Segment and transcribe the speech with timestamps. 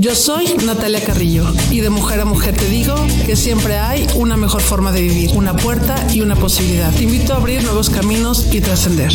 [0.00, 2.94] Yo soy Natalia Carrillo, y de mujer a mujer te digo
[3.26, 6.92] que siempre hay una mejor forma de vivir, una puerta y una posibilidad.
[6.92, 9.10] Te invito a abrir nuevos caminos y trascender.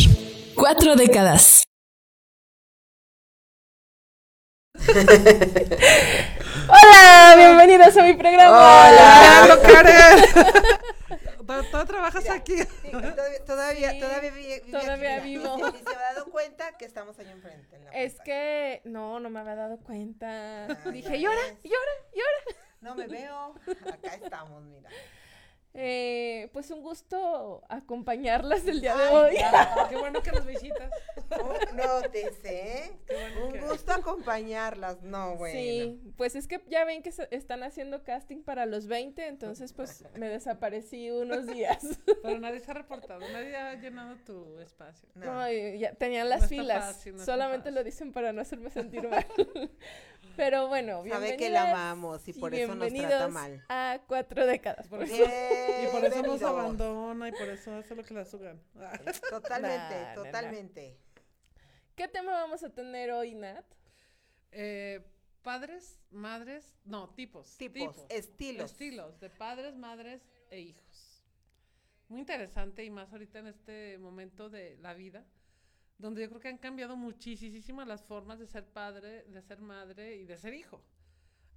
[0.54, 1.62] Cuatro décadas.
[6.68, 8.54] Hola, bienvenidos a mi programa.
[8.54, 10.26] Hola, Karen.
[11.46, 12.56] ¿Tú trabajas aquí?
[12.58, 15.56] Sí, todavía, todavía, Sí, todavía, vi- vi- todavía aquí, vivo.
[15.68, 17.76] Y se me ha dado cuenta que estamos ahí enfrente.
[17.76, 18.24] en la Es puerta.
[18.24, 20.66] que no, no me había dado cuenta.
[20.66, 22.60] Ah, Dije, llora, llora, llora.
[22.80, 23.54] No me veo.
[23.92, 24.88] Acá estamos, mira.
[25.76, 29.36] Eh, pues un gusto acompañarlas el día de Ay, hoy.
[29.90, 30.88] Qué bueno que nos visitas.
[31.30, 32.92] Oh, No te sé.
[33.08, 35.02] Qué bueno Un que- gusto acompañarlas.
[35.02, 35.58] No, bueno.
[35.58, 39.72] Sí, pues es que ya ven que se- están haciendo casting para los 20, entonces
[39.72, 41.84] pues me desaparecí unos días.
[42.22, 45.08] Pero nadie se ha reportado, nadie ha llenado tu espacio.
[45.16, 45.50] No.
[45.50, 46.84] Ya tenían las No filas.
[46.84, 49.26] fácil, no está Solamente lo dicen para no hacerme sentir mal.
[50.36, 53.64] Pero bueno, Sabe que la amamos y por eso nos trata mal.
[53.68, 54.88] A cuatro décadas.
[54.88, 58.60] Por eso- y por eso nos abandona y por eso hace lo que la sugan.
[59.30, 60.14] Totalmente, Nah, nah, nah.
[60.14, 60.98] totalmente.
[61.94, 63.64] ¿Qué tema vamos a tener hoy, Nat?
[64.50, 65.00] Eh,
[65.42, 67.56] padres, madres, no, tipos.
[67.56, 68.70] Tipos, estilos.
[68.72, 71.22] Estilos de padres, madres e hijos.
[72.08, 75.24] Muy interesante y más ahorita en este momento de la vida,
[75.98, 80.16] donde yo creo que han cambiado muchísimo las formas de ser padre, de ser madre
[80.16, 80.82] y de ser hijo.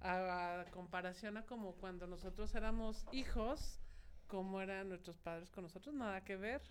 [0.00, 3.80] A, a comparación a como cuando nosotros éramos hijos,
[4.28, 6.62] cómo eran nuestros padres con nosotros, nada que ver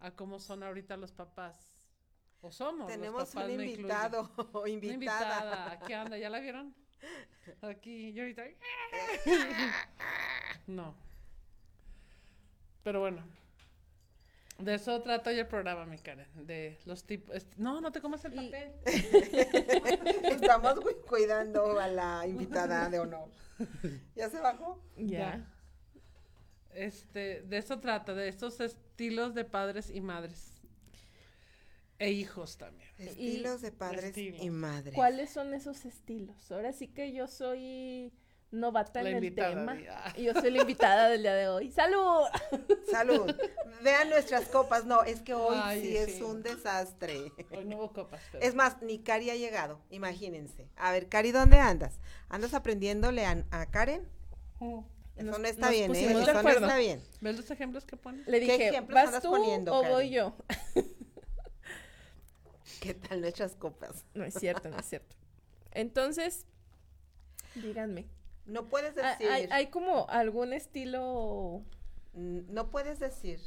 [0.00, 1.74] a cómo son ahorita los papás.
[2.40, 2.88] O somos.
[2.88, 5.78] los Tenemos papás, un invitado o Una invitada.
[5.86, 6.16] ¿Qué anda?
[6.16, 6.74] ¿Ya la vieron?
[7.62, 8.44] Aquí, yo ahorita.
[10.66, 10.94] No.
[12.82, 13.22] Pero bueno.
[14.58, 16.26] De eso trata hoy el programa, mi Karen.
[16.46, 17.46] De los tipos.
[17.56, 18.72] No, no te comas el papel.
[20.24, 23.30] Estamos cu- cuidando a la invitada de honor.
[24.16, 24.82] ¿Ya se bajó?
[24.96, 25.46] Ya.
[26.74, 30.60] Este, de eso trata, de estos estilos de padres y madres.
[32.00, 32.88] E hijos también.
[32.98, 34.42] Estilos de padres Estilos.
[34.42, 34.94] y madres.
[34.94, 36.50] ¿Cuáles son esos estilos?
[36.52, 38.12] Ahora sí que yo soy
[38.50, 39.76] novata La en el tema.
[39.90, 40.12] ah.
[40.16, 41.70] Y yo soy la invitada del día de hoy.
[41.70, 42.22] ¡Salud!
[42.90, 43.34] Salud.
[43.82, 44.84] Vean nuestras copas.
[44.86, 47.32] No, es que hoy Ay, sí es un desastre.
[47.56, 48.42] Hoy no hubo copas, pero.
[48.44, 50.68] Es más, ni Cari ha llegado, imagínense.
[50.76, 51.98] A ver, Cari, ¿dónde andas?
[52.28, 54.08] ¿Andas aprendiéndole a, a Karen?
[54.60, 54.80] Mm.
[55.16, 56.04] Eso Nos- no está bien, ¿eh?
[56.12, 57.02] Eso no está bien.
[57.20, 58.26] ¿Ves los ejemplos que pones?
[58.28, 59.96] Le ¿Qué dije, ejemplos ¿vas andas tú poniendo, o Karen?
[59.96, 60.36] voy yo?
[62.80, 64.04] ¿Qué tal nuestras copas?
[64.14, 65.16] No es cierto, no es cierto.
[65.72, 66.46] Entonces,
[67.56, 68.06] díganme.
[68.48, 71.62] No puedes ¿hay- decir, ¿Hay, hay como algún estilo,
[72.14, 73.40] no puedes decir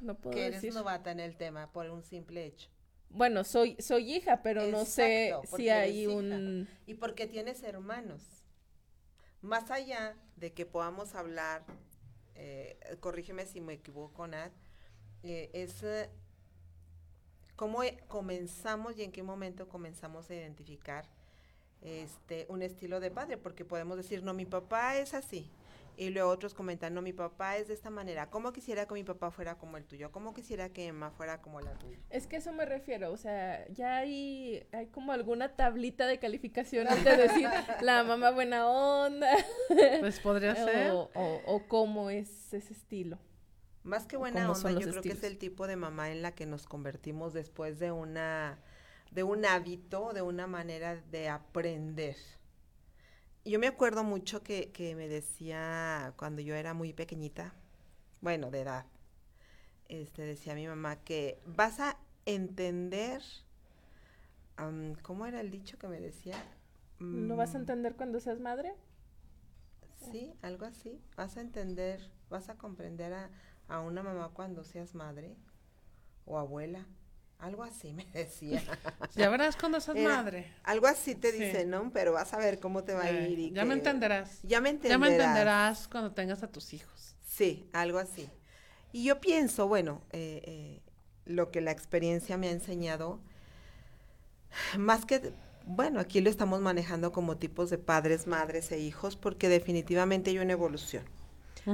[0.00, 0.74] no puedo que eres decir?
[0.74, 2.68] novata en el tema por un simple hecho.
[3.10, 6.16] Bueno, soy, soy hija, pero no sé si hay eres hija.
[6.16, 6.68] un...
[6.86, 8.22] Y porque tienes hermanos.
[9.42, 11.64] Más allá de que podamos hablar,
[12.34, 14.52] eh, corrígeme si me equivoco, Nat,
[15.24, 16.10] eh, es eh,
[17.56, 21.04] cómo e- comenzamos y en qué momento comenzamos a identificar
[21.82, 25.50] este un estilo de padre, porque podemos decir, no, mi papá es así.
[25.94, 28.30] Y luego otros comentan, no, mi papá es de esta manera.
[28.30, 30.10] ¿Cómo quisiera que mi papá fuera como el tuyo?
[30.10, 31.98] ¿Cómo quisiera que Emma fuera como la tuya?
[32.08, 36.92] Es que eso me refiero, o sea, ya hay, hay como alguna tablita de calificaciones
[37.04, 37.46] de decir
[37.82, 39.28] la mamá buena onda
[40.00, 40.92] Pues podría ser.
[40.92, 43.18] o, o, o cómo es ese estilo.
[43.84, 46.46] Más que buena onda, yo creo que es el tipo de mamá en la que
[46.46, 48.58] nos convertimos después de una
[49.12, 52.16] de un hábito, de una manera de aprender.
[53.44, 57.54] Yo me acuerdo mucho que, que me decía cuando yo era muy pequeñita,
[58.20, 58.86] bueno, de edad,
[59.88, 63.22] este decía mi mamá que vas a entender,
[65.02, 66.36] ¿cómo era el dicho que me decía?
[67.12, 68.74] ¿No vas a Mm, entender cuando seas madre?
[69.96, 71.00] Sí, algo así.
[71.16, 73.30] Vas a entender, vas a comprender a,
[73.68, 75.36] a una mamá cuando seas madre
[76.26, 76.86] o abuela.
[77.42, 78.62] Algo así me decía.
[79.16, 80.52] Ya verás cuando seas Era- madre.
[80.62, 81.38] Algo así te Sí.
[81.44, 81.90] dice, ¿no?
[81.92, 83.38] Pero vas a ver cómo te va a ir.
[83.38, 84.40] y ya me entenderás.
[84.42, 85.00] Ya me Ya entenderás.
[85.00, 87.16] me entenderás cuando tengas a tus hijos.
[87.26, 88.28] Sí, algo así.
[88.92, 90.80] Y yo pienso, bueno, eh, eh,
[91.24, 93.20] lo que la experiencia me ha enseñado,
[94.78, 95.32] más que,
[95.64, 100.38] bueno, aquí lo estamos manejando como tipos de padres, madres e hijos, porque definitivamente hay
[100.38, 101.04] una evolución.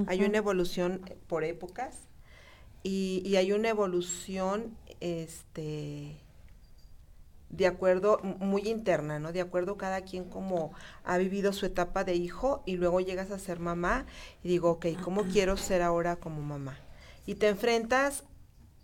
[0.06, 2.09] Hay una evolución por épocas
[2.82, 6.16] y, y hay una evolución, este,
[7.50, 9.32] de acuerdo, muy interna, ¿no?
[9.32, 10.72] De acuerdo cada quien como
[11.04, 14.06] ha vivido su etapa de hijo y luego llegas a ser mamá
[14.44, 16.78] y digo, ok, ¿cómo quiero ser ahora como mamá?
[17.26, 18.25] Y te enfrentas,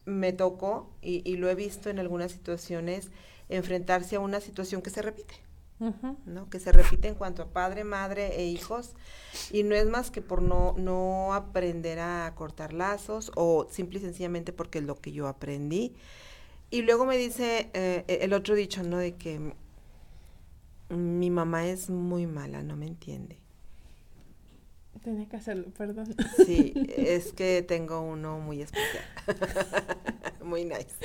[0.07, 3.11] me tocó y, y lo he visto en algunas situaciones,
[3.49, 5.44] enfrentarse a una situación que se repite.
[6.27, 6.49] ¿No?
[6.49, 8.95] Que se repite en cuanto a padre, madre e hijos,
[9.51, 14.03] y no es más que por no, no aprender a cortar lazos, o simple y
[14.03, 15.95] sencillamente porque es lo que yo aprendí.
[16.71, 18.99] Y luego me dice eh, el otro dicho, ¿no?
[18.99, 19.55] De que
[20.89, 23.39] mi mamá es muy mala, no me entiende.
[25.03, 26.15] Tenía que hacerlo, perdón.
[26.47, 29.05] Sí, es que tengo uno muy especial.
[30.43, 30.97] muy nice.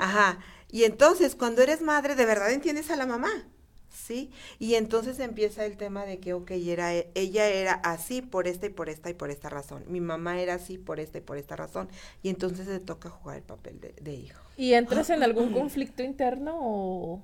[0.00, 0.38] Ajá.
[0.70, 3.46] Y entonces, cuando eres madre, de verdad entiendes a la mamá,
[3.98, 4.30] ¿sí?
[4.58, 8.66] Y entonces empieza el tema de que, ok, era, e- ella era así por esta
[8.66, 9.84] y por esta y por esta razón.
[9.88, 11.88] Mi mamá era así por esta y por esta razón.
[12.22, 14.42] Y entonces le toca jugar el papel de, de hijo.
[14.56, 17.22] ¿Y entras en algún conflicto interno o,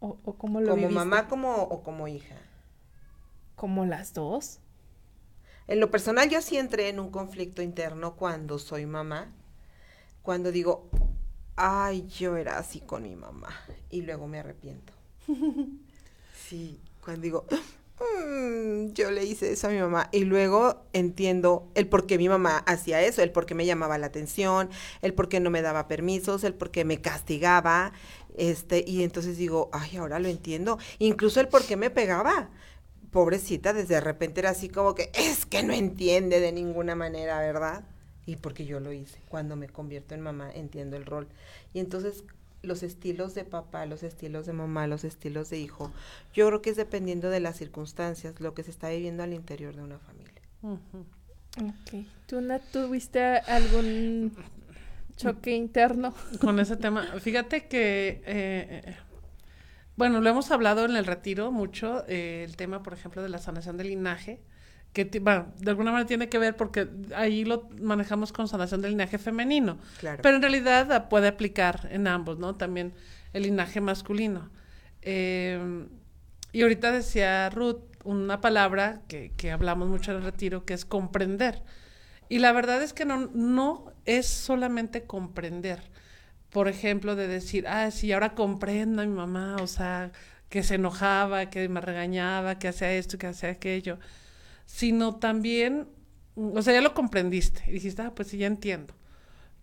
[0.00, 0.98] o, o cómo lo Como viviste?
[0.98, 2.36] mamá como, o como hija.
[3.54, 4.58] ¿Como las dos?
[5.68, 9.32] En lo personal, yo sí entré en un conflicto interno cuando soy mamá.
[10.22, 10.90] Cuando digo,
[11.56, 13.50] ay, yo era así con mi mamá.
[13.90, 14.92] Y luego me arrepiento.
[16.48, 17.46] Sí, cuando digo,
[18.00, 20.08] "Mm, yo le hice eso a mi mamá.
[20.12, 23.98] Y luego entiendo el por qué mi mamá hacía eso, el por qué me llamaba
[23.98, 24.70] la atención,
[25.02, 27.92] el por qué no me daba permisos, el por qué me castigaba.
[28.36, 30.78] Este, y entonces digo, ay, ahora lo entiendo.
[30.98, 32.50] Incluso el por qué me pegaba.
[33.10, 37.40] Pobrecita, desde de repente era así como que, es que no entiende de ninguna manera,
[37.40, 37.84] ¿verdad?
[38.26, 39.20] Y porque yo lo hice.
[39.28, 41.28] Cuando me convierto en mamá, entiendo el rol.
[41.74, 42.24] Y entonces
[42.62, 45.92] los estilos de papá, los estilos de mamá, los estilos de hijo,
[46.34, 49.74] yo creo que es dependiendo de las circunstancias, lo que se está viviendo al interior
[49.74, 50.42] de una familia.
[50.62, 51.06] Ujú.
[51.58, 52.04] Ok.
[52.26, 54.32] ¿Tú, Nat, tuviste algún
[55.16, 56.14] choque interno?
[56.40, 57.04] Con ese tema.
[57.20, 58.96] Fíjate que, eh, eh,
[59.96, 63.38] bueno, lo hemos hablado en el retiro mucho, eh, el tema, por ejemplo, de la
[63.38, 64.40] sanación del linaje,
[64.92, 68.92] que bueno, de alguna manera tiene que ver porque ahí lo manejamos con sanación del
[68.92, 69.78] linaje femenino.
[69.98, 70.20] Claro.
[70.22, 72.56] Pero en realidad ah, puede aplicar en ambos, ¿no?
[72.56, 72.92] También
[73.32, 74.50] el linaje masculino.
[75.02, 75.86] Eh,
[76.52, 80.84] y ahorita decía Ruth una palabra que, que hablamos mucho en el retiro, que es
[80.84, 81.62] comprender.
[82.28, 85.82] Y la verdad es que no, no es solamente comprender.
[86.50, 90.12] Por ejemplo, de decir, ah, sí, ahora comprendo a mi mamá, o sea,
[90.48, 93.98] que se enojaba, que me regañaba, que hacía esto, que hacía aquello.
[94.72, 95.88] Sino también,
[96.36, 98.94] mm, o sea, ya lo comprendiste y dijiste, ah, pues sí, ya entiendo.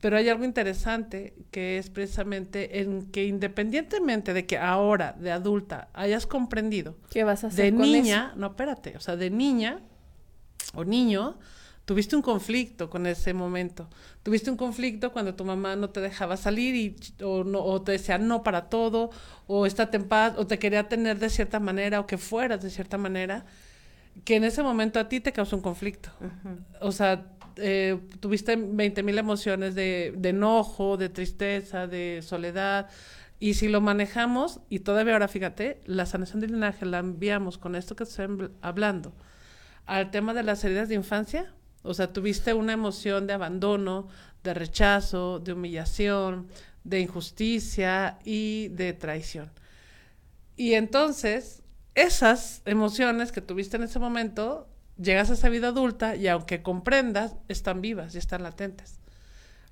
[0.01, 5.89] Pero hay algo interesante que es precisamente en que independientemente de que ahora, de adulta,
[5.94, 9.81] hayas comprendido, ¿Qué vas a hacer de con niña, no, espérate, o sea, de niña
[10.75, 11.39] o niño,
[11.86, 13.89] tuviste un conflicto con ese momento.
[14.21, 17.93] Tuviste un conflicto cuando tu mamá no te dejaba salir y, o, no, o te
[17.93, 19.10] decía no para todo,
[19.48, 22.70] o estate en paz, o te quería tener de cierta manera, o que fueras de
[22.70, 23.46] cierta manera,
[24.24, 26.09] que en ese momento a ti te causó un conflicto.
[26.81, 32.89] O sea, eh, tuviste 20 mil emociones de, de enojo, de tristeza, de soledad.
[33.39, 37.75] Y si lo manejamos, y todavía ahora fíjate, la sanación del linaje la enviamos con
[37.75, 39.13] esto que estoy habl- hablando
[39.86, 41.53] al tema de las heridas de infancia.
[41.83, 44.07] O sea, tuviste una emoción de abandono,
[44.43, 46.47] de rechazo, de humillación,
[46.83, 49.51] de injusticia y de traición.
[50.55, 51.62] Y entonces,
[51.98, 57.36] esas emociones que tuviste en ese momento, llegas a esa vida adulta y aunque comprendas,
[57.48, 59.00] están vivas y están latentes.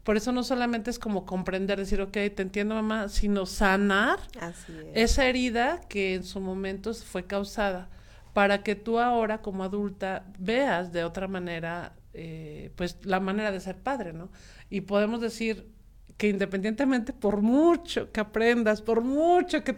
[0.03, 4.73] Por eso no solamente es como comprender, decir, ok, te entiendo mamá, sino sanar Así
[4.93, 5.11] es.
[5.11, 7.89] esa herida que en su momento fue causada
[8.33, 13.59] para que tú ahora como adulta veas de otra manera eh, pues la manera de
[13.59, 14.29] ser padre, ¿no?
[14.69, 15.67] Y podemos decir
[16.17, 19.75] que independientemente por mucho que aprendas, por mucho que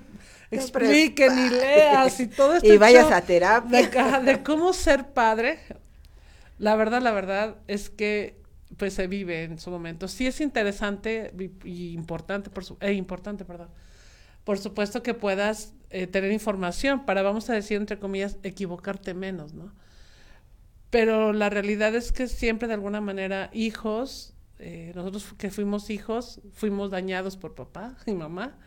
[0.52, 1.52] expliquen y prepares.
[1.52, 4.22] leas y todo esto Y vayas a terapia.
[4.22, 5.60] de, cómo ser padre,
[6.58, 8.42] la verdad, la verdad es que
[8.78, 10.08] pues se vive en su momento.
[10.08, 13.70] Sí es interesante y, y importante, por su, eh, importante, perdón.
[14.44, 19.54] Por supuesto que puedas eh, tener información para, vamos a decir, entre comillas, equivocarte menos,
[19.54, 19.74] ¿no?
[20.90, 26.42] Pero la realidad es que siempre de alguna manera hijos, eh, nosotros que fuimos hijos,
[26.54, 28.58] fuimos dañados por papá y mamá.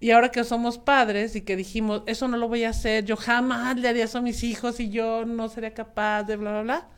[0.00, 3.16] Y ahora que somos padres y que dijimos, eso no lo voy a hacer, yo
[3.16, 6.62] jamás le haría eso a mis hijos y yo no sería capaz de bla, bla,
[6.62, 6.88] bla,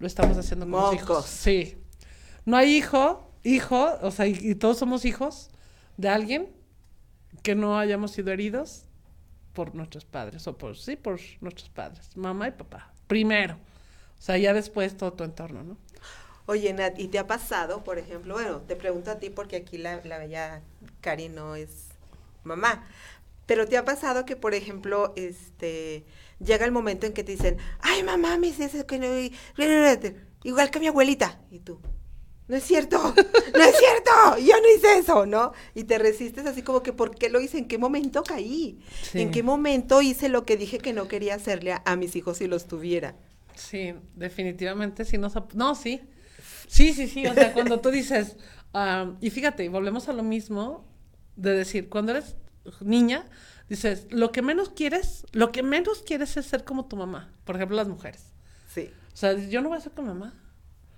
[0.00, 1.26] lo estamos haciendo con los hijos.
[1.26, 1.78] Sí.
[2.44, 5.50] No hay hijo, hijo, o sea, y, y todos somos hijos
[5.96, 6.52] de alguien
[7.42, 8.86] que no hayamos sido heridos
[9.52, 13.54] por nuestros padres, o por, sí, por nuestros padres, mamá y papá, primero.
[14.18, 15.76] O sea, ya después todo tu entorno, ¿no?
[16.46, 18.34] Oye, Nat, ¿y te ha pasado, por ejemplo?
[18.34, 20.62] Bueno, te pregunto a ti porque aquí la, la bella
[21.00, 21.93] Cari no es
[22.44, 22.86] mamá.
[23.46, 26.06] Pero te ha pasado que, por ejemplo, este
[26.40, 29.06] llega el momento en que te dicen, ay mamá, me dices eso que no,
[30.44, 31.40] igual que mi abuelita.
[31.50, 31.80] Y tú,
[32.48, 35.52] no es cierto, no es cierto, yo no hice eso, ¿no?
[35.74, 37.58] Y te resistes así como que, ¿por qué lo hice?
[37.58, 38.80] ¿En qué momento caí?
[39.00, 39.18] Sí.
[39.18, 42.38] ¿En qué momento hice lo que dije que no quería hacerle a, a mis hijos
[42.38, 43.16] si los tuviera?
[43.54, 45.36] Sí, definitivamente sí nos...
[45.36, 46.00] ap- No, sí.
[46.66, 47.26] Sí, sí, sí.
[47.28, 48.36] O sea, cuando tú dices...
[48.72, 50.84] ah, y fíjate, volvemos a lo mismo
[51.36, 52.36] de decir, cuando eres
[52.80, 53.24] niña,
[53.68, 57.30] dices, lo que menos quieres, lo que menos quieres es ser como tu mamá.
[57.44, 58.32] Por ejemplo, las mujeres.
[58.72, 60.34] Sí, O sea, yo no voy a ser como mamá.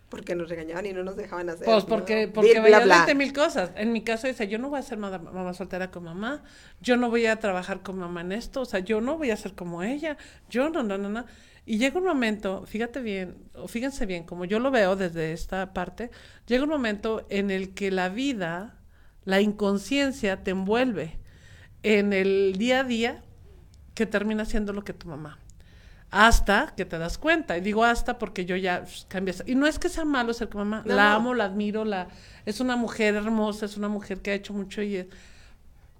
[0.08, 1.64] porque nos regañaban y no nos dejaban hacer.
[1.64, 1.88] Pues ¿no?
[1.88, 2.96] porque, Bla, porque bla, bla.
[2.98, 3.70] 20 mil cosas.
[3.74, 6.44] En mi caso dice, yo no voy a ser mamá, mamá soltera con mamá,
[6.80, 9.36] yo no voy a trabajar con mamá en esto, o sea, yo no voy a
[9.36, 10.16] ser como ella,
[10.48, 11.24] yo no, no, no, no.
[11.66, 15.72] Y llega un momento, fíjate bien, o fíjense bien, como yo lo veo desde esta
[15.74, 16.12] parte,
[16.46, 18.78] llega un momento en el que la vida,
[19.26, 21.18] la inconsciencia te envuelve
[21.83, 23.23] en el día a día
[23.95, 25.38] que termina siendo lo que tu mamá
[26.11, 27.59] hasta que te das cuenta.
[27.59, 29.42] Y digo hasta porque yo ya pf, cambias.
[29.47, 30.83] Y no es que sea malo ser como mamá.
[30.87, 31.16] No, la no.
[31.16, 32.09] amo, la admiro, la
[32.47, 35.06] es una mujer hermosa, es una mujer que ha hecho mucho y es-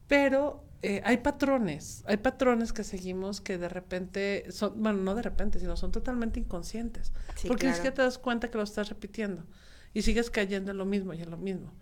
[0.06, 5.23] pero eh, hay patrones, hay patrones que seguimos que de repente son, bueno, no de
[5.23, 7.12] repente, sino son totalmente inconscientes.
[7.35, 9.45] Sí, porque es que te das cuenta que lo estás repitiendo
[9.92, 11.73] y sigues cayendo en lo mismo y en lo mismo.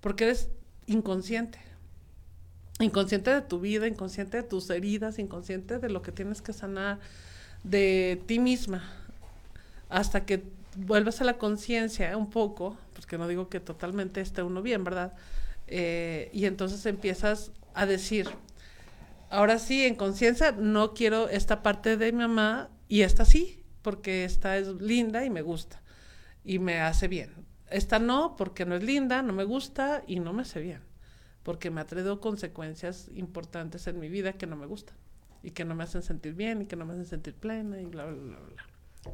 [0.00, 0.48] Porque eres
[0.86, 1.58] inconsciente.
[2.80, 6.98] Inconsciente de tu vida, inconsciente de tus heridas, inconsciente de lo que tienes que sanar
[7.62, 8.82] de ti misma.
[9.88, 10.42] Hasta que
[10.76, 15.12] vuelves a la conciencia un poco, porque no digo que totalmente esté uno bien, ¿verdad?
[15.66, 18.28] Eh, y entonces empiezas a decir,
[19.30, 24.24] ahora sí, en conciencia, no quiero esta parte de mi mamá y esta sí, porque
[24.24, 25.80] esta es linda y me gusta
[26.44, 27.30] y me hace bien.
[27.70, 30.82] Esta no, porque no es linda, no me gusta y no me hace bien,
[31.42, 34.96] porque me ha traído consecuencias importantes en mi vida que no me gustan
[35.42, 37.84] y que no me hacen sentir bien y que no me hacen sentir plena y
[37.84, 38.66] bla, bla, bla, bla.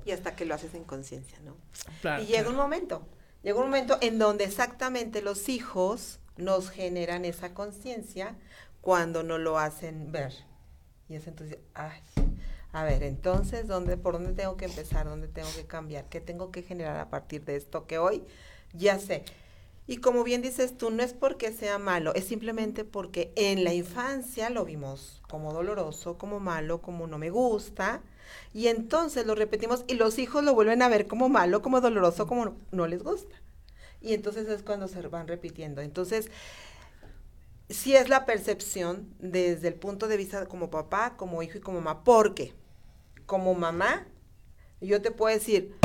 [0.04, 1.56] Y hasta que lo haces en conciencia, ¿no?
[2.00, 2.50] Claro, y llega claro.
[2.50, 3.08] un momento,
[3.42, 8.36] llega un momento en donde exactamente los hijos nos generan esa conciencia
[8.80, 10.32] cuando no lo hacen ver.
[11.08, 12.00] Y es entonces, ay,
[12.72, 15.06] a ver, entonces, ¿dónde, ¿por dónde tengo que empezar?
[15.06, 16.08] ¿Dónde tengo que cambiar?
[16.08, 18.22] ¿Qué tengo que generar a partir de esto que hoy
[18.72, 19.24] ya sé?
[19.86, 23.74] Y como bien dices tú, no es porque sea malo, es simplemente porque en la
[23.74, 28.00] infancia lo vimos como doloroso, como malo, como no me gusta,
[28.54, 32.28] y entonces lo repetimos y los hijos lo vuelven a ver como malo, como doloroso,
[32.28, 33.34] como no, les gusta.
[34.00, 35.80] Y entonces es cuando se van repitiendo.
[35.82, 36.30] Entonces,
[37.68, 41.80] sí es la percepción desde el punto de vista como papá, como hijo y como
[41.80, 42.54] mamá, porque
[43.30, 44.04] como mamá,
[44.80, 45.76] yo te puedo decir,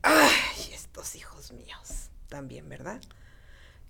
[0.00, 3.02] ay, estos hijos míos también, ¿verdad?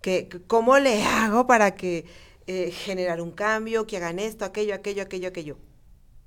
[0.01, 2.05] Que, que ¿Cómo le hago para que
[2.49, 5.57] eh, generar un cambio, que hagan esto, aquello, aquello, aquello, aquello?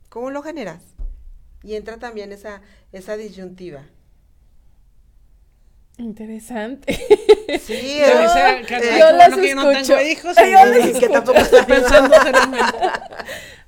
[0.07, 0.81] ¿Cómo lo generas?
[1.63, 2.61] Y entra también esa,
[2.93, 3.83] esa disyuntiva.
[5.97, 6.93] Interesante.
[7.59, 9.95] Sí, que- eh, qué yo bueno las que yo no escucho.
[9.95, 10.51] tengo hijos Yo y-
[10.91, 12.15] las que tampoco estoy pensando.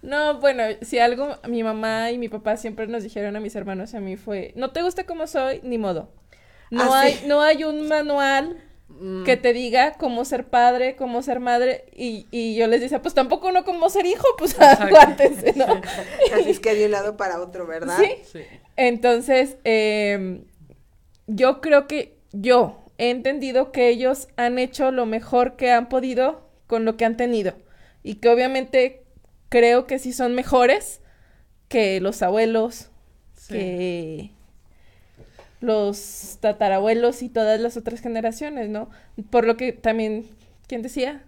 [0.01, 3.93] No, bueno, si algo mi mamá y mi papá siempre nos dijeron a mis hermanos
[3.93, 6.09] y a mí fue, no te gusta como soy, ni modo.
[6.69, 7.25] No Ah, hay sí.
[7.27, 9.25] no hay un manual Mm.
[9.25, 13.13] que te diga cómo ser padre, cómo ser madre y, y yo les decía, pues
[13.13, 15.65] tampoco no cómo ser hijo, pues aguántense, ¿no?
[16.33, 17.97] Así es que de un lado para otro, ¿verdad?
[17.99, 18.11] Sí.
[18.31, 18.39] Sí.
[18.77, 20.41] Entonces, eh,
[21.27, 26.47] yo creo que yo he entendido que ellos han hecho lo mejor que han podido
[26.65, 27.55] con lo que han tenido.
[28.03, 29.03] Y que obviamente
[29.49, 31.01] creo que sí son mejores
[31.69, 32.89] que los abuelos,
[33.35, 33.53] Sí.
[33.53, 34.31] que
[35.59, 38.89] los tatarabuelos y todas las otras generaciones, ¿no?
[39.31, 40.27] Por lo que también,
[40.67, 41.23] ¿quién decía?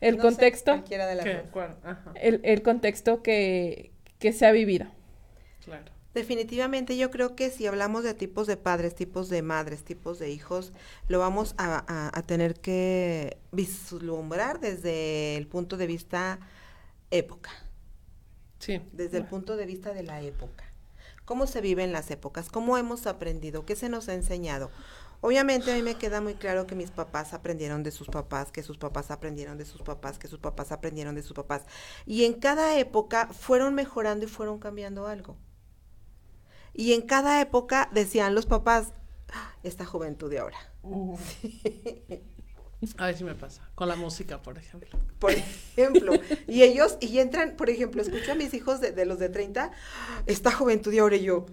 [0.00, 1.34] El No sé, contexto, cualquiera de las ¿Qué?
[1.34, 1.50] dos.
[1.50, 1.76] ¿Cuál?
[1.84, 4.86] Ajá, el, el contexto que, que se ha vivido.
[5.64, 5.92] claro.
[6.14, 10.30] Definitivamente yo creo que si hablamos de tipos de padres, tipos de madres, tipos de
[10.30, 10.72] hijos,
[11.06, 16.40] lo vamos a, a- a tener que vislumbrar desde el punto de vista
[17.10, 17.50] época,
[18.58, 18.82] Sí.
[18.92, 20.64] desde el punto de vista de la época.
[21.24, 24.70] cómo se viven las épocas, cómo hemos aprendido, qué se nos ha enseñado.
[25.20, 28.62] Obviamente a mí me queda muy claro que mis papás aprendieron de sus papás, que
[28.62, 31.64] sus papás aprendieron de sus papás, que sus papás aprendieron de sus papás.
[32.06, 35.36] Y en cada época fueron mejorando y fueron cambiando algo.
[36.72, 38.94] Y en cada época decían los papás,
[39.30, 40.56] "Ah, esta juventud de ahora.
[42.96, 43.68] A ver si me pasa.
[43.74, 44.98] Con la música, por ejemplo.
[45.18, 46.12] Por ejemplo.
[46.46, 49.72] y ellos, y entran, por ejemplo, escucho a mis hijos de, de los de 30,
[50.26, 51.46] esta juventud de ahora yo.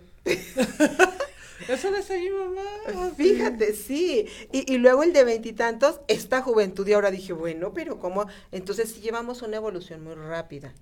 [1.70, 3.12] Eso decía mi mamá.
[3.16, 4.28] Fíjate, sí.
[4.52, 8.26] Y, y luego el de veintitantos, esta juventud y ahora dije, bueno, pero ¿cómo?
[8.52, 10.74] Entonces sí llevamos una evolución muy rápida.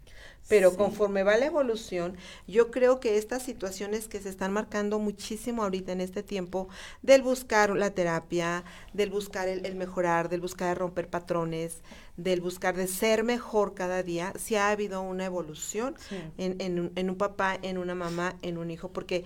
[0.50, 0.78] Pero Sí.
[0.78, 5.94] conforme va la evolución, yo creo que estas situaciones que se están marcando muchísimo ahorita
[5.94, 6.68] en este tiempo,
[7.02, 11.82] del buscar la terapia, del buscar el, el mejorar, del buscar romper patrones,
[12.18, 16.18] del buscar de ser mejor cada día, sí ha habido una evolución Sí.
[16.38, 19.24] en, en en un papá, en una mamá, en un hijo, porque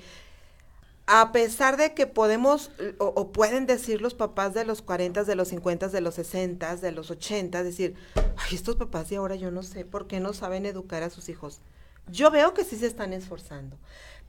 [1.07, 5.35] a pesar de que podemos o, o pueden decir los papás de los 40, de
[5.35, 9.49] los 50, de los 60, de los 80, decir, ay, estos papás de ahora yo
[9.49, 11.61] no sé por qué no saben educar a sus hijos.
[12.09, 13.77] Yo veo que sí se están esforzando,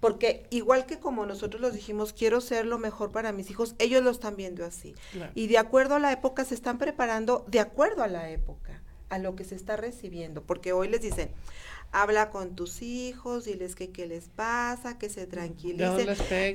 [0.00, 4.02] porque igual que como nosotros los dijimos, quiero ser lo mejor para mis hijos, ellos
[4.02, 4.94] lo están viendo así.
[5.12, 5.32] Claro.
[5.34, 9.18] Y de acuerdo a la época se están preparando de acuerdo a la época, a
[9.18, 11.30] lo que se está recibiendo, porque hoy les dicen,
[11.92, 16.06] habla con tus hijos, diles que qué les pasa, que se no tranquilicen.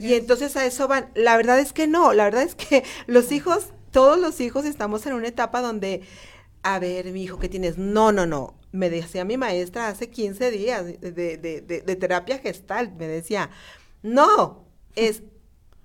[0.03, 1.09] Y entonces a eso van.
[1.15, 5.05] La verdad es que no, la verdad es que los hijos, todos los hijos estamos
[5.07, 6.01] en una etapa donde,
[6.61, 7.77] a ver, mi hijo, ¿qué tienes?
[7.77, 8.55] No, no, no.
[8.71, 11.37] Me decía mi maestra hace 15 días de- de-
[11.81, 13.49] de terapia gestal, me decía,
[14.01, 15.23] no, es,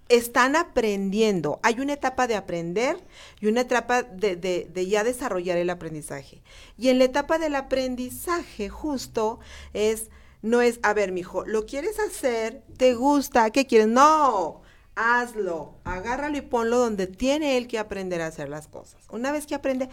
[0.08, 1.60] están aprendiendo.
[1.62, 2.96] Hay una etapa de aprender
[3.40, 6.42] y una etapa de, de- de ya desarrollar el aprendizaje.
[6.78, 9.38] Y en la etapa del aprendizaje justo
[9.74, 10.10] es,
[10.42, 12.62] no es, a ver, mijo, ¿lo quieres hacer?
[12.76, 13.50] ¿Te gusta?
[13.50, 13.88] ¿Qué quieres?
[13.88, 14.62] No,
[14.94, 19.02] hazlo, agárralo y ponlo donde tiene él que aprender a hacer las cosas.
[19.10, 19.88] Una vez que aprende,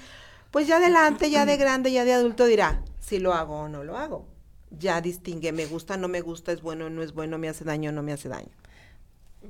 [0.51, 3.84] pues ya adelante, ya de grande, ya de adulto dirá, si lo hago o no
[3.84, 4.25] lo hago.
[4.71, 7.91] Ya distingue, me gusta, no me gusta, es bueno, no es bueno, me hace daño,
[7.91, 8.49] no me hace daño.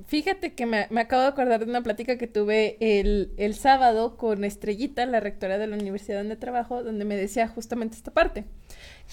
[0.07, 4.17] Fíjate que me, me acabo de acordar de una plática que tuve el, el sábado
[4.17, 8.45] con Estrellita, la rectora de la universidad donde trabajo, donde me decía justamente esta parte,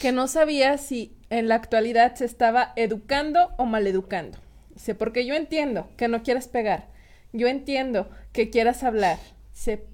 [0.01, 4.39] que no sabía si en la actualidad se estaba educando o maleducando.
[4.75, 6.89] Dice, porque yo entiendo que no quieras pegar,
[7.33, 9.19] yo entiendo que quieras hablar,
[9.53, 9.85] dice,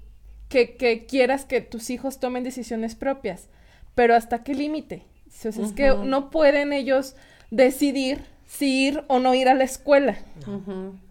[0.47, 3.49] que, que quieras que tus hijos tomen decisiones propias,
[3.95, 5.05] pero ¿hasta qué límite?
[5.27, 7.15] O sea, es que no pueden ellos
[7.51, 10.17] decidir si ir o no ir a la escuela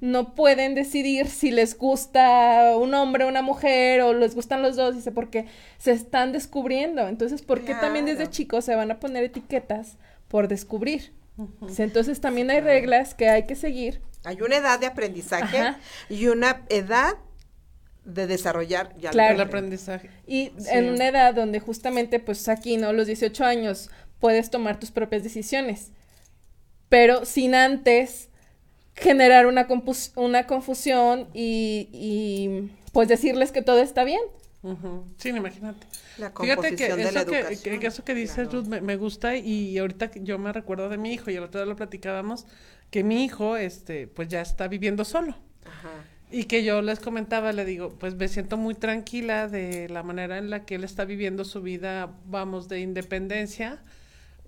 [0.01, 4.75] no pueden decidir si les gusta un hombre o una mujer o les gustan los
[4.75, 5.47] dos, dice, porque
[5.79, 7.07] se están descubriendo.
[7.07, 11.13] Entonces, ¿por qué también desde chicos se van a poner etiquetas por descubrir?
[11.79, 14.01] Entonces, también hay reglas que hay que seguir.
[14.25, 15.79] Hay una edad de aprendizaje Ajá.
[16.09, 17.15] y una edad
[18.05, 19.37] de desarrollar ya Claro.
[19.37, 20.11] El aprendizaje.
[20.27, 20.71] Y Sí.
[20.73, 22.93] en una edad donde justamente, pues aquí, ¿no?
[22.93, 25.93] Los 18 años puedes tomar tus propias decisiones,
[26.89, 28.29] pero sin antes
[28.97, 34.21] generar una, compus- una confusión y, y, pues decirles que todo está bien.
[35.19, 35.87] Sí, imagínate.
[36.19, 37.75] La Fíjate que de la eso que, educación.
[37.75, 38.53] que- que eso que dices, Claro.
[38.53, 41.45] Ruth, me, me gusta y ahorita que yo me recuerdo de mi hijo y el
[41.45, 42.47] otro día lo platicábamos,
[42.91, 45.37] que mi hijo, este, pues ya está viviendo solo.
[45.65, 46.09] Ajá.
[46.31, 50.37] Y que yo les comentaba, le digo, pues me siento muy tranquila de la manera
[50.39, 53.83] en la que él está viviendo su vida, vamos, de independencia.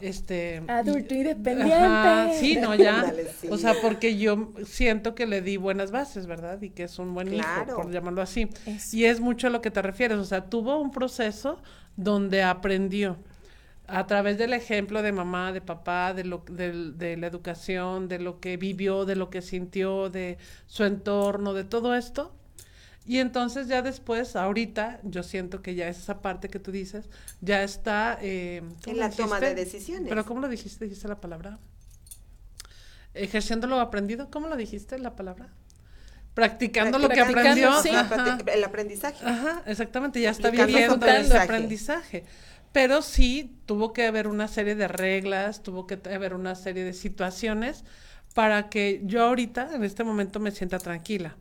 [0.00, 0.62] Este.
[0.68, 1.74] Adulto y- independiente.
[1.74, 3.12] Ajá, sí, no, ya.
[3.40, 3.48] Sí.
[3.50, 6.60] O sea, porque yo siento que le di buenas bases, ¿verdad?
[6.62, 7.72] Y que es un buen Claro.
[7.72, 8.48] hijo, por llamarlo así.
[8.66, 8.96] Eso.
[8.96, 11.58] Y es mucho a lo que te refieres, o sea, tuvo un proceso
[11.96, 13.16] donde aprendió
[13.86, 18.20] a través del ejemplo de mamá, de papá, de, lo, del- de la educación, de
[18.20, 22.32] lo que vivió, de lo que sintió, de su entorno, de todo esto.
[23.06, 27.08] Y entonces ya después, ahorita, yo siento que ya es esa parte que tú dices,
[27.40, 28.18] ya está...
[28.20, 30.08] eh, ¿cómo En la toma de decisiones.
[30.08, 30.84] Pero ¿cómo lo dijiste?
[30.84, 31.58] Dijiste la palabra.
[33.14, 35.48] Ejerciendo lo aprendido, ¿cómo lo dijiste la palabra?
[36.34, 37.82] Practicando lo que aprendió.
[37.82, 37.88] sí.
[37.88, 38.38] Ajá.
[38.46, 39.24] El aprendizaje.
[39.24, 41.42] Ajá, exactamente, ya está viviendo aprendizaje.
[41.44, 42.24] aprendizaje.
[42.72, 46.92] Pero sí tuvo que haber una serie de reglas, tuvo que haber una serie de
[46.92, 47.84] situaciones
[48.34, 51.36] para que yo ahorita, en este momento, me sienta tranquila.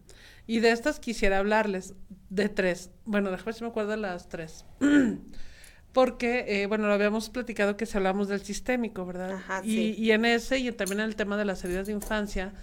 [0.50, 1.94] Y de estas quisiera hablarles
[2.32, 2.90] de tres.
[3.06, 4.66] Bueno, déjame si me acuerdo de las tres.
[5.94, 9.34] Porque, eh, bueno, lo habíamos platicado que si hablamos del sistémico, ¿verdad?
[9.34, 9.96] Ajá, y, sí.
[9.98, 12.54] y en ese y también en el tema de las heridas de infancia,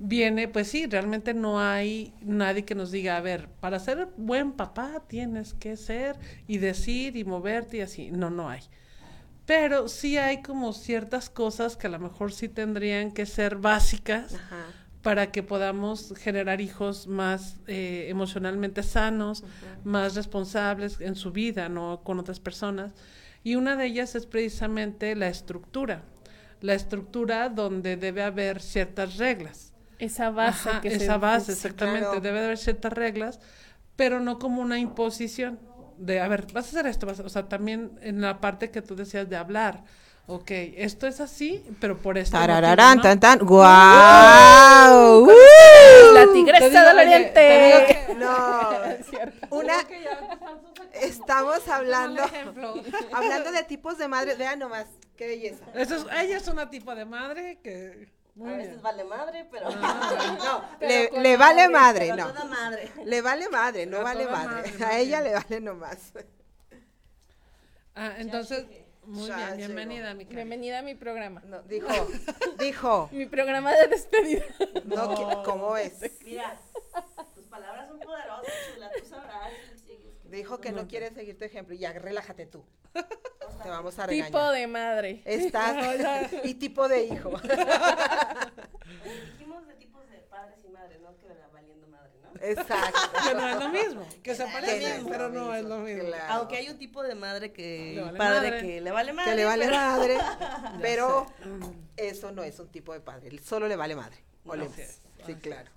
[0.00, 4.50] viene, pues sí, realmente no hay nadie que nos diga, a ver, para ser buen
[4.52, 6.16] papá tienes que ser
[6.48, 8.10] y decir y moverte y así.
[8.10, 8.62] No, no hay.
[9.46, 14.34] pero sí hay como ciertas cosas que a lo mejor sí tendrían que ser básicas
[14.34, 14.66] Ajá.
[15.02, 19.44] Para que podamos generar hijos más eh, emocionalmente sanos,
[19.84, 22.92] más responsables en su vida, no con otras personas.
[23.42, 26.02] Y una de ellas es precisamente la estructura,
[26.60, 29.72] la estructura donde debe haber ciertas reglas.
[29.98, 32.20] Esa base Ajá, que se esa base, exactamente, claro.
[32.20, 33.40] debe de haber ciertas reglas,
[33.96, 35.58] pero no como una imposición
[35.98, 38.70] de, a ver, vas a hacer esto, vas a- o sea, también en la parte
[38.70, 39.84] que tú decías de hablar,
[40.26, 43.02] ok, esto es así, pero por esto Tarararán, ¿no?
[43.02, 43.38] tan, tan.
[43.40, 45.24] ¡Guau!
[45.24, 46.14] ¡Uh!
[46.14, 47.34] La tigresa del oriente.
[47.88, 49.46] que- No, Es cierto.
[49.56, 49.74] una,
[50.92, 52.74] estamos hablando, ejemplo.
[53.12, 54.34] hablando de tipos de madre.
[54.36, 55.64] Vean nomás, qué belleza.
[55.74, 58.08] Eso es- ella es una tipo de madre que...
[58.36, 58.68] Muy a bien.
[58.68, 59.68] veces vale madre, pero.
[59.70, 62.32] No, Pero le, le vale madre, madre, pero no.
[62.32, 62.90] toda madre.
[63.04, 64.70] Le vale madre, no A vale madre.
[64.72, 66.12] madre, A ella le vale nomás.
[67.94, 68.64] Ah, entonces,
[69.04, 70.36] muy Ya bien, bienvenida, mi Cari.
[70.36, 71.40] Bienvenida a mi programa.
[71.46, 71.88] No, dijo,
[72.58, 74.44] dijo, Mi programa de despedida.
[74.84, 76.00] no, qui- ¿cómo es?
[76.24, 76.58] Mira,
[77.34, 79.50] tus palabras son poderosas, chula, tú sabrás.
[79.72, 80.30] si sigues.
[80.30, 81.74] Dijo que no quiere seguir tu ejemplo.
[81.74, 82.64] Ya, relájate tú.
[82.92, 84.54] Te vamos a Tipo regañar.
[84.54, 85.22] de madre.
[85.24, 87.30] Estás y tipo de hijo.
[89.32, 91.16] Dijimos de tipos de padres y madres, ¿no?
[91.18, 92.29] Que era valiendo madre, ¿no?
[92.42, 92.98] Exacto.
[93.28, 95.78] Que no es lo mismo, que se Que parece, no es pero no es lo
[95.78, 96.04] mismo.
[96.08, 96.24] claro.
[96.34, 97.92] Aunque hay un tipo de madre que.
[97.96, 98.60] Le vale padre madre.
[98.66, 99.30] que le vale madre.
[99.30, 100.18] que le vale pero- madre,
[100.80, 101.26] pero
[101.96, 104.16] eso no es un tipo de padre, solo le vale madre.
[104.78, 105.70] Es, Sí, claro.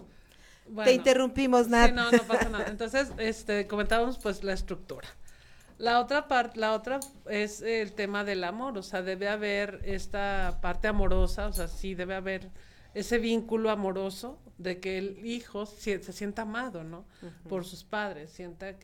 [0.67, 1.89] Bueno, Te interrumpimos, Nat.
[1.89, 2.65] Sí, no, no pasa nada.
[2.67, 5.07] Entonces, este, comentábamos pues la estructura.
[5.77, 10.59] La otra parte, la otra es el tema del amor, o sea, debe haber esta
[10.61, 12.49] parte amorosa, o sea, sí debe haber
[12.93, 17.05] ese vínculo amoroso de que el hijo se, se sienta amado, ¿no?
[17.47, 18.75] Por sus padres, sienta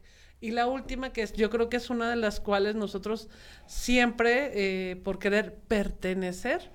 [0.41, 3.27] y la última que es, yo creo que es una de las cuales nosotros
[3.65, 6.71] siempre, eh, por querer pertenecer,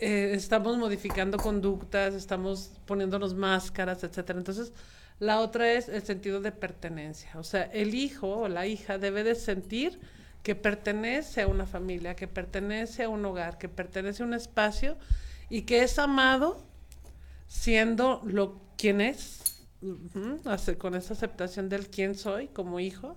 [0.00, 4.38] eh, estamos modificando conductas, estamos poniéndonos máscaras, etcétera.
[4.38, 4.72] Entonces,
[5.20, 7.30] la otra es el sentido de pertenencia.
[7.36, 10.00] O sea, el hijo o la hija debe de sentir
[10.42, 14.96] que pertenece a una familia, que pertenece a un hogar, que pertenece a un espacio
[15.50, 16.64] y que es amado
[17.48, 19.64] siendo lo quien es,
[20.78, 23.16] con esa aceptación del quién soy como hijo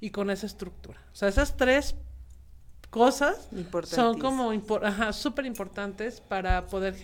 [0.00, 1.00] y con esa estructura.
[1.12, 1.96] O sea, esas tres
[2.90, 3.48] cosas
[3.96, 6.94] son como impor- súper importantes para poder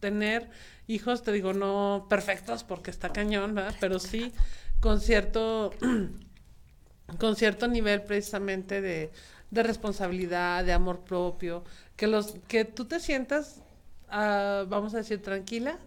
[0.00, 0.48] tener
[0.86, 3.74] hijos, te digo, no perfectos porque está cañón, ¿verdad?
[3.80, 4.32] Pero sí
[4.80, 5.72] con cierto,
[7.18, 9.10] con cierto nivel precisamente de,
[9.50, 11.64] de responsabilidad, de amor propio,
[11.96, 13.62] que los, que tú te sientas,
[14.08, 15.78] ah, vamos a decir, tranquila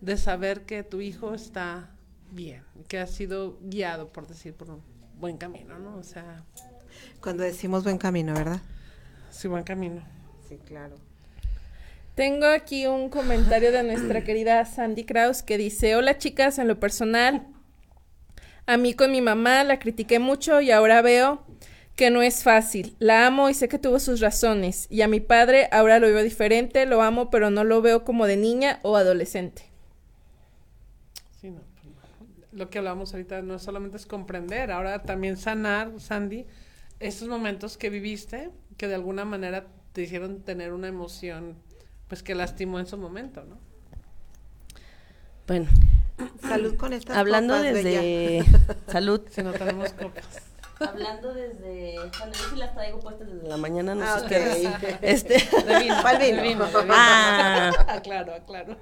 [0.00, 1.90] de saber que tu hijo está
[2.30, 4.82] bien, que ha sido guiado, por decir, por un
[5.14, 5.96] buen camino, ¿no?
[5.96, 6.44] O sea,
[7.20, 8.62] Cuando decimos buen camino, ¿verdad?
[9.30, 10.02] sí, buen camino.
[10.48, 10.96] Sí, claro.
[12.14, 16.80] Tengo aquí un comentario de nuestra querida Sandy Kraus que dice, hola chicas, en lo
[16.80, 17.46] personal,
[18.66, 21.44] a mí con mi mamá la critiqué mucho y ahora veo
[21.94, 22.96] que no es fácil.
[22.98, 24.86] La amo y sé que tuvo sus razones.
[24.90, 28.26] Y a mi padre ahora lo veo diferente, lo amo, pero no lo veo como
[28.26, 29.64] de niña o adolescente.
[31.40, 32.45] Sí, no, pues no.
[32.56, 36.46] Lo que hablamos ahorita no solamente es comprender, ahora también sanar, Sandy,
[37.00, 41.56] esos momentos que viviste, que de alguna manera te hicieron tener una emoción,
[42.08, 43.58] pues que lastimó en su momento, ¿no?
[45.46, 45.68] Bueno,
[46.40, 48.00] Salud con estas hablando copas, Bella.
[48.00, 48.44] desde.
[48.90, 49.20] Salud.
[49.30, 50.24] Si no tenemos copas.
[50.80, 51.96] Hablando desde.
[52.18, 54.24] Bueno, yo sí las traigo puestas desde la mañana, no Ah, sé ok.
[54.24, 54.98] ustedes.
[55.02, 55.34] Este.
[55.66, 56.36] De vino, ¿Cuál vino?
[56.36, 56.94] de vino, de vino.
[56.96, 57.70] Ah.
[57.88, 58.76] Aclaro, aclaro.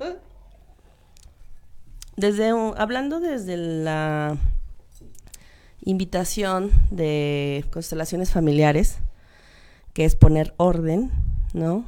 [2.17, 4.37] Desde hablando desde la
[5.83, 8.99] invitación de constelaciones familiares,
[9.93, 11.11] que es poner orden,
[11.53, 11.85] ¿no?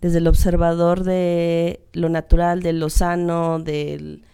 [0.00, 4.24] Desde el observador de lo natural, de lo sano, del,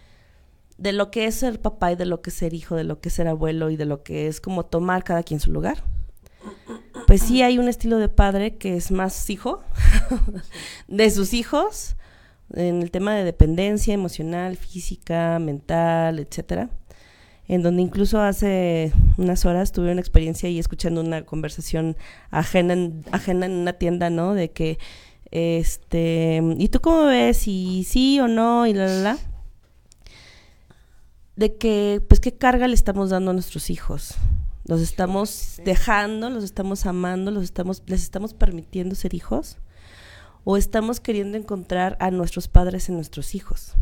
[0.77, 2.99] de lo que es ser papá y de lo que es ser hijo, de lo
[2.99, 5.83] que es ser abuelo y de lo que es como tomar cada quien su lugar.
[7.07, 9.61] Pues sí hay un estilo de padre que es más hijo
[10.87, 11.95] de sus hijos,
[12.53, 16.69] en el tema de dependencia emocional, física, mental, etcétera,
[17.47, 21.95] en donde incluso hace unas horas tuve una experiencia y escuchando una conversación
[22.31, 24.33] ajena en, ajena en una tienda, ¿no?
[24.33, 24.79] De que,
[25.31, 27.47] este, ¿y tú cómo ves?
[27.47, 29.17] Y sí o no, y la, la, la.
[31.35, 34.15] De que, pues, ¿qué carga le estamos dando a nuestros hijos?
[34.63, 39.57] Los estamos dejando, los estamos amando, los estamos, les estamos permitiendo ser hijos
[40.45, 43.73] o estamos queriendo encontrar a nuestros padres en nuestros hijos.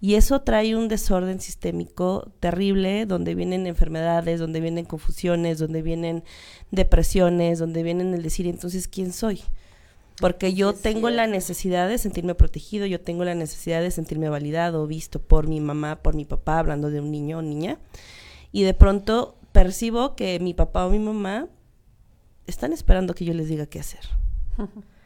[0.00, 6.24] Y eso trae un desorden sistémico terrible, donde vienen enfermedades, donde vienen confusiones, donde vienen
[6.70, 9.42] depresiones, donde vienen el decir, entonces, ¿quién soy?
[10.20, 14.86] Porque yo tengo la necesidad de sentirme protegido, yo tengo la necesidad de sentirme validado,
[14.86, 17.78] visto por mi mamá, por mi papá, hablando de un niño o niña.
[18.50, 21.48] Y de pronto percibo que mi papá o mi mamá
[22.46, 24.08] están esperando que yo les diga qué hacer.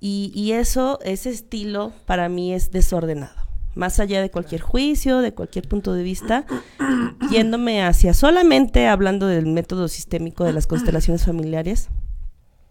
[0.00, 5.32] y, y eso, ese estilo, para mí es desordenado más allá de cualquier juicio, de
[5.32, 6.46] cualquier punto de vista,
[7.30, 11.88] yéndome hacia solamente hablando del método sistémico de las constelaciones familiares,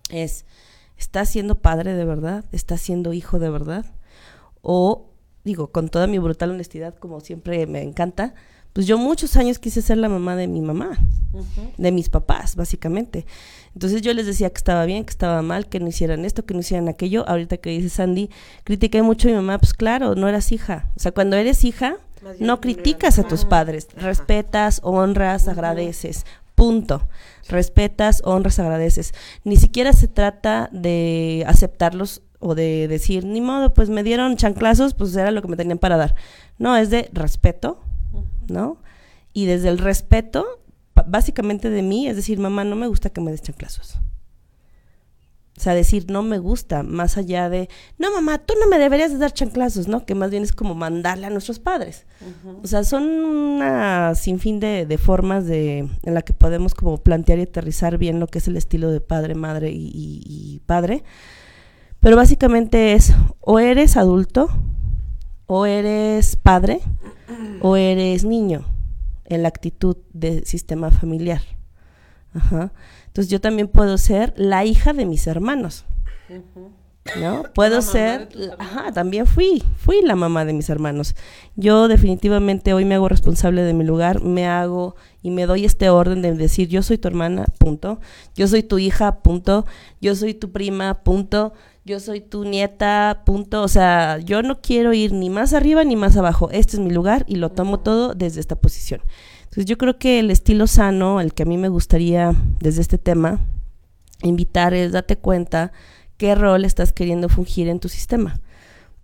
[0.09, 0.45] es,
[0.97, 2.43] ¿está siendo padre de verdad?
[2.51, 3.85] ¿Está siendo hijo de verdad?
[4.61, 5.09] O,
[5.45, 8.33] digo, con toda mi brutal honestidad, como siempre me encanta,
[8.77, 10.99] pues yo muchos años quise ser la mamá de mi mamá,
[11.77, 13.25] de mis papás, básicamente.
[13.73, 16.53] Entonces yo les decía que estaba bien, que estaba mal, que no hicieran esto, que
[16.53, 17.27] no hicieran aquello.
[17.27, 18.29] Ahorita que dice Sandy,
[18.65, 20.91] critiqué mucho a mi mamá, pues claro, no eras hija.
[20.95, 21.97] O sea, cuando eres hija,
[22.39, 26.27] no criticas a tus padres, respetas, honras, agradeces.
[26.53, 27.09] Punto.
[27.49, 29.15] Respetas, honras, agradeces.
[29.43, 34.93] Ni siquiera se trata de aceptarlos o de decir, ni modo, pues me dieron chanclazos,
[34.93, 36.13] pues era lo que me tenían para dar.
[36.59, 37.81] No, es de respeto,
[38.49, 38.77] ¿no?
[39.33, 40.45] Y desde el respeto
[41.05, 43.99] básicamente de mí, es decir, mamá, no me gusta que me des chanclazos.
[45.57, 49.11] O sea, decir no me gusta, más allá de, no mamá, tú no me deberías
[49.11, 50.05] de dar chanclazos, ¿no?
[50.05, 52.05] Que más bien es como mandarle a nuestros padres.
[52.61, 57.39] O sea, son una sinfín de, de, formas de, en la que podemos como plantear
[57.39, 59.91] y aterrizar bien lo que es el estilo de padre, madre y,
[60.23, 61.03] y padre.
[62.01, 64.49] Pero básicamente es, o eres adulto,
[65.47, 66.81] o eres padre,
[67.61, 68.65] o eres niño
[69.25, 71.41] en la actitud de sistema familiar.
[72.33, 72.71] Ajá.
[73.07, 75.85] Entonces yo también puedo ser la hija de mis hermanos.
[77.21, 77.43] ¿No?
[77.55, 78.27] Puedo ser,
[78.59, 81.15] ajá, también fui, fui la mamá de mis hermanos.
[81.55, 85.89] Yo definitivamente hoy me hago responsable de mi lugar, me hago y me doy este
[85.89, 88.01] orden de decir, yo soy tu hermana, punto.
[88.35, 89.65] Yo soy tu hija, punto.
[90.01, 91.53] Yo soy tu prima, punto.
[91.87, 93.63] Yo soy tu nieta, punto.
[93.63, 96.49] O sea, yo no quiero ir ni más arriba ni más abajo.
[96.51, 98.99] Este es mi lugar y lo tomo todo desde esta posición.
[99.43, 102.97] Entonces yo creo que el estilo sano, el que a mí me gustaría desde este
[102.97, 103.39] tema
[104.21, 105.71] invitar es date cuenta
[106.17, 108.41] qué rol estás queriendo fungir en tu sistema.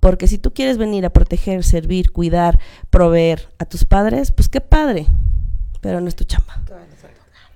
[0.02, 4.60] Porque si tú quieres venir a proteger, servir, cuidar, proveer a tus padres, pues qué
[4.60, 5.06] padre,
[5.80, 6.62] pero no es tu chamba.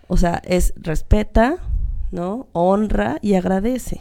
[0.07, 1.57] O sea, es respeta,
[2.11, 2.47] ¿no?
[2.53, 3.99] Honra y agradece.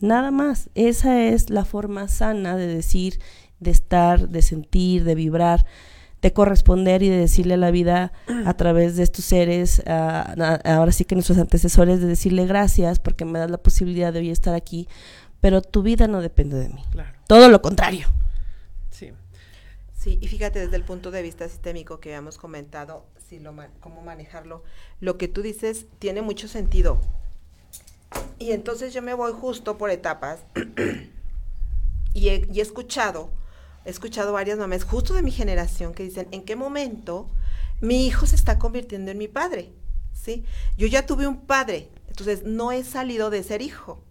[0.00, 0.70] Nada más.
[0.74, 3.20] Esa es la forma sana de decir,
[3.60, 5.66] de estar, de sentir, de vibrar,
[6.22, 8.12] de corresponder y de decirle a la vida
[8.46, 13.38] a través de estos seres, ahora sí que nuestros antecesores, de decirle gracias porque me
[13.38, 14.88] das la posibilidad de hoy estar aquí,
[15.40, 16.82] pero tu vida no depende de mí.
[17.28, 18.08] Todo lo contrario.
[18.90, 19.12] Sí.
[19.94, 24.02] Sí, y fíjate desde el punto de vista sistémico que habíamos comentado, si lo cómo
[24.02, 24.62] manejarlo,
[25.00, 27.00] lo que tú dices tiene mucho sentido.
[28.38, 30.40] Y entonces yo me voy justo por etapas
[32.14, 33.30] y, he, y he escuchado,
[33.84, 37.28] he escuchado varias mamás justo de mi generación que dicen, ¿en qué momento
[37.80, 39.72] mi hijo se está convirtiendo en mi padre?
[40.12, 40.44] ¿Sí?
[40.76, 44.02] Yo ya tuve un padre, entonces no he salido de ser hijo.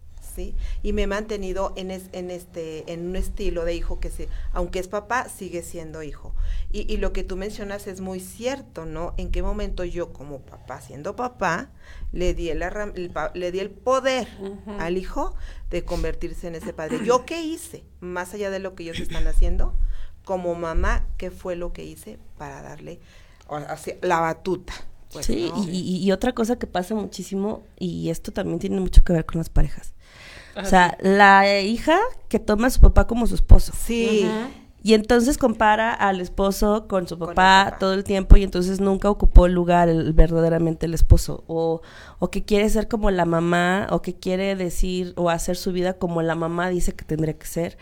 [0.82, 4.78] Y me he mantenido en, en, este, en un estilo de hijo que, se, aunque
[4.78, 6.34] es papá, sigue siendo hijo.
[6.72, 9.14] Y, y, lo que tú mencionas es muy cierto, ¿no?
[9.16, 11.70] En qué momento yo como papá, siendo papá,
[12.12, 12.64] le di el,
[13.34, 14.28] le di el poder
[14.78, 15.34] al hijo
[15.70, 17.00] de convertirse en ese padre.
[17.04, 17.84] ¿Yo qué hice?
[18.00, 19.74] Más allá de lo que ellos están haciendo,
[20.24, 23.00] como mamá, ¿qué fue lo que hice para darle
[24.02, 24.74] la batuta?
[25.12, 29.12] Pues, sí, y, y, otra cosa que pasa muchísimo, y esto también tiene mucho que
[29.12, 29.94] ver con las parejas,
[30.56, 33.72] o sea, la hija que toma a su papá como su esposo.
[33.76, 34.28] Sí.
[34.82, 39.46] Y entonces compara al esposo con su papá, todo el tiempo y entonces nunca ocupó
[39.46, 41.42] el lugar el, verdaderamente el esposo.
[41.48, 41.82] O,
[42.20, 45.94] o que quiere ser como la mamá, o que quiere decir o hacer su vida
[45.94, 47.76] como la mamá dice que tendría que ser.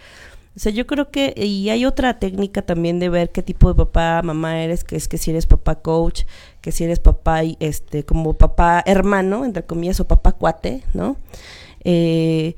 [0.57, 3.75] O sea, yo creo que, y hay otra técnica también de ver qué tipo de
[3.75, 6.23] papá, mamá eres, que es que si eres papá coach,
[6.61, 11.17] que si eres papá, este, como papá hermano, entre comillas, o papá cuate, ¿no?
[11.85, 12.57] Eh,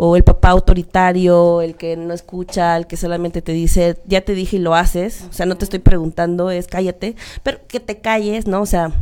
[0.00, 4.34] o el papá autoritario, el que no escucha, el que solamente te dice, ya te
[4.34, 8.00] dije y lo haces, o sea, no te estoy preguntando, es cállate, pero que te
[8.00, 8.62] calles, ¿no?
[8.62, 8.92] O sea...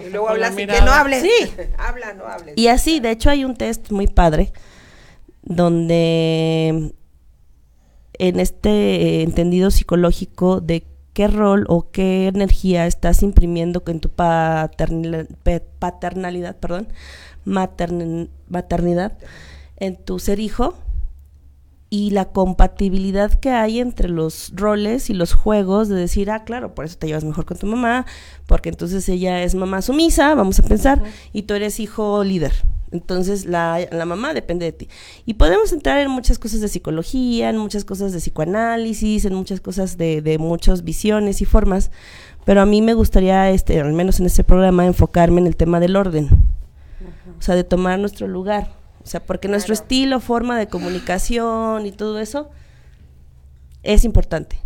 [0.00, 1.22] Y luego hablas y que no hables.
[1.22, 1.52] Sí.
[1.78, 2.54] Habla, no hables.
[2.56, 4.52] Y así, de hecho, hay un test muy padre
[5.42, 6.92] donde
[8.18, 15.28] en este entendido psicológico de qué rol o qué energía estás imprimiendo en tu paternalidad,
[15.78, 16.56] paternalidad
[17.44, 19.18] maternidad,
[19.76, 20.74] en tu ser hijo
[21.90, 26.74] y la compatibilidad que hay entre los roles y los juegos de decir, ah, claro,
[26.74, 28.04] por eso te llevas mejor con tu mamá,
[28.46, 31.02] porque entonces ella es mamá sumisa, vamos a pensar,
[31.32, 32.52] y tú eres hijo líder.
[32.90, 34.88] Entonces la, la, mamá depende de ti.
[35.24, 39.60] Y podemos entrar en muchas cosas de psicología, en muchas cosas de psicoanálisis, en muchas
[39.60, 41.90] cosas de, de muchas visiones y formas,
[42.44, 45.80] pero a mí me gustaría, este, al menos en este programa, enfocarme en el tema
[45.80, 46.28] del orden.
[47.38, 48.68] O sea, de tomar nuestro lugar
[49.04, 52.50] o sea, porque nuestro estilo, forma de comunicación y todo eso
[53.82, 54.58] es importante.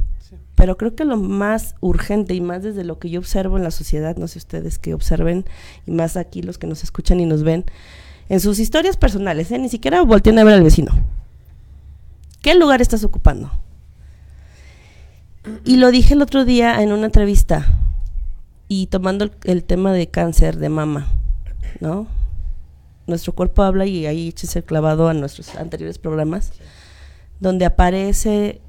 [0.55, 3.73] Pero creo que lo más urgente y más desde lo que yo observo en la
[3.73, 5.45] sociedad, no sé ustedes que observen,
[5.87, 7.65] y más aquí los que nos escuchan y nos ven,
[8.29, 9.59] en sus historias personales, ¿eh?
[9.59, 10.93] ni siquiera volteen a ver al vecino.
[12.41, 13.51] ¿Qué lugar estás ocupando?
[15.65, 17.67] Y lo dije el otro día en una entrevista
[18.69, 21.09] y tomando el, el tema de cáncer de mama,
[21.81, 22.07] ¿no?
[23.09, 26.53] Nuestro cuerpo habla y ahí échese el clavado a nuestros anteriores programas,
[27.41, 28.61] donde aparece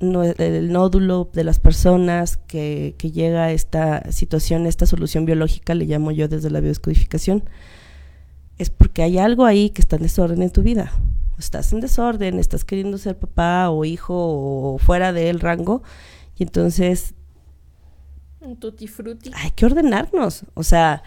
[0.00, 5.84] el nódulo de las personas que, que, llega a esta situación, esta solución biológica, le
[5.84, 7.44] llamo yo desde la biodescodificación,
[8.58, 10.92] es porque hay algo ahí que está en desorden en tu vida.
[11.38, 15.82] Estás en desorden, estás queriendo ser papá o hijo o fuera del rango,
[16.36, 17.14] y entonces...
[18.40, 19.30] Un tutti frutti.
[19.34, 21.02] Hay que ordenarnos, o sea,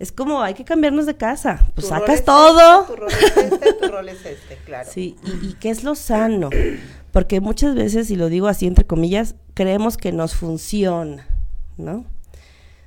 [0.00, 1.66] es como hay que cambiarnos de casa.
[1.74, 2.84] Pues sacas todo.
[2.86, 4.88] tu rol es este, tu rol es este, claro.
[4.90, 6.48] Sí, y, y, qué es lo sano.
[7.12, 11.28] Porque muchas veces, y lo digo así entre comillas, creemos que nos funciona,
[11.76, 11.98] ¿no?
[11.98, 12.06] O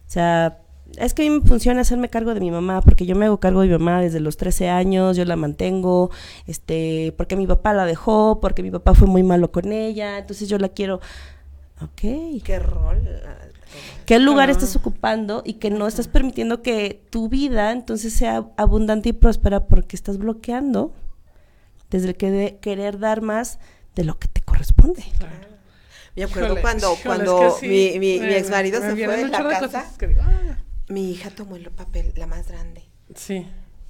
[0.08, 0.60] sea,
[0.98, 3.40] es que a mí me funciona hacerme cargo de mi mamá, porque yo me hago
[3.40, 6.10] cargo de mi mamá desde los 13 años, yo la mantengo,
[6.48, 10.50] este, porque mi papá la dejó, porque mi papá fue muy malo con ella, entonces
[10.50, 11.00] yo la quiero.
[11.80, 12.42] Ok.
[12.44, 13.08] ¿Qué rol?
[14.06, 19.10] Qué lugar estás ocupando y que no estás permitiendo que tu vida entonces sea abundante
[19.10, 20.94] y próspera porque estás bloqueando
[21.90, 23.60] desde el que de querer dar más
[23.96, 25.04] de lo que te corresponde.
[25.18, 25.54] Claro.
[26.16, 29.18] Me acuerdo cuando, cuando es que sí, mi, mi, me, mi, ex marido se fue
[29.18, 30.58] de la casa, que, ah.
[30.88, 32.84] mi hija tomó el papel, la más grande.
[33.16, 33.48] Sí.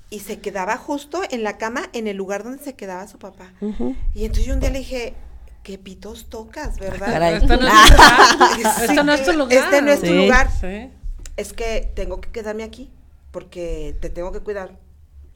[0.10, 3.54] Y se quedaba justo en la cama, en el lugar donde se quedaba su papá.
[3.60, 3.96] Uh -huh.
[4.14, 5.16] Y entonces yo un día le dije,
[5.64, 7.34] qué pitos tocas, ¿verdad?
[7.34, 9.64] Este no, es este no es tu lugar.
[9.64, 10.14] Este no es tu sí.
[10.14, 10.50] lugar.
[10.52, 10.92] Sí.
[11.38, 12.92] Es que tengo que quedarme aquí
[13.32, 14.78] porque te tengo que cuidar.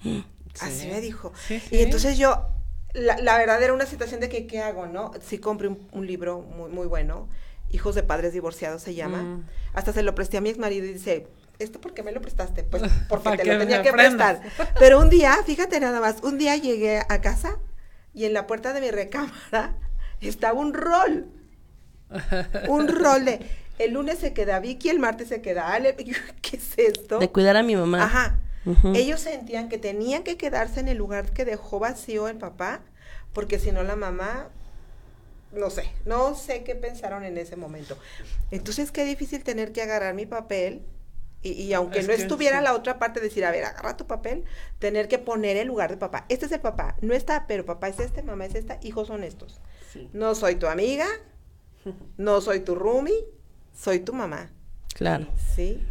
[0.53, 0.65] Sí.
[0.65, 1.33] Así me dijo.
[1.69, 2.47] Y entonces yo,
[2.93, 5.11] la, la, verdad era una situación de que, ¿qué hago, no?
[5.21, 7.29] Sí compré un, un libro muy, muy bueno,
[7.69, 9.21] Hijos de Padres Divorciados se llama.
[9.21, 9.45] Mm.
[9.73, 11.27] Hasta se lo presté a mi ex marido y dice,
[11.59, 12.63] ¿esto por qué me lo prestaste?
[12.63, 14.41] Pues porque te lo tenía que prestar.
[14.79, 17.59] Pero un día, fíjate nada más, un día llegué a casa
[18.15, 19.75] y en la puerta de mi recámara
[20.21, 21.27] estaba un rol.
[22.69, 23.39] un rol de
[23.79, 25.95] el lunes se queda Vicky, el martes se queda Ale.
[26.41, 27.19] ¿Qué es esto?
[27.19, 28.03] De cuidar a mi mamá.
[28.03, 28.39] Ajá.
[28.65, 28.97] Uh -huh.
[28.97, 32.81] Ellos sentían que tenían que quedarse en el lugar que dejó vacío el papá,
[33.33, 34.49] porque si no la mamá,
[35.53, 37.97] no sé, no sé qué pensaron en ese momento.
[38.51, 40.81] Entonces, qué difícil tener que agarrar mi papel
[41.43, 42.63] y, y, aunque es no estuviera sí.
[42.63, 44.43] la otra parte, decir, a ver, agarra tu papel,
[44.79, 46.25] tener que poner el lugar de papá.
[46.29, 49.23] Este es el papá, no está, pero papá es este, mamá es esta, hijos son
[49.23, 49.61] estos.
[49.91, 50.09] Sí.
[50.13, 51.07] No soy tu amiga,
[52.17, 53.25] no soy tu roomie,
[53.75, 54.49] soy tu mamá.
[54.93, 55.27] Claro.
[55.55, 55.81] Sí.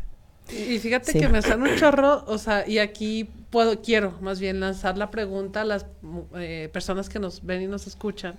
[0.49, 1.19] Y fíjate sí.
[1.19, 5.11] que me sale un chorro, o sea, y aquí puedo, quiero más bien lanzar la
[5.11, 5.87] pregunta a las
[6.37, 8.39] eh, personas que nos ven y nos escuchan.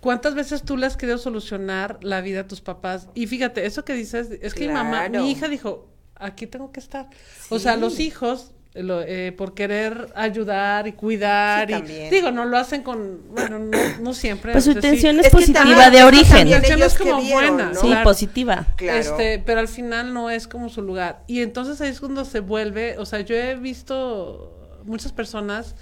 [0.00, 3.08] ¿Cuántas veces tú le has querido solucionar la vida a tus papás?
[3.14, 4.84] Y fíjate, eso que dices, es que claro.
[4.84, 7.08] mi mamá, mi hija dijo, aquí tengo que estar.
[7.10, 7.54] Sí.
[7.54, 12.44] O sea, los hijos, lo, eh, por querer ayudar y cuidar, sí, y digo, no
[12.44, 14.52] lo hacen con, bueno, no, no siempre.
[14.52, 16.48] Pues su intención es, es positiva de origen.
[16.48, 17.72] Su intención es como vieron, buena.
[17.72, 17.80] ¿no?
[17.80, 18.04] Sí, claro.
[18.04, 18.66] positiva.
[18.76, 18.98] Claro.
[18.98, 21.22] Este, pero al final no es como su lugar.
[21.26, 25.74] Y entonces ahí es cuando se vuelve, o sea, yo he visto muchas personas,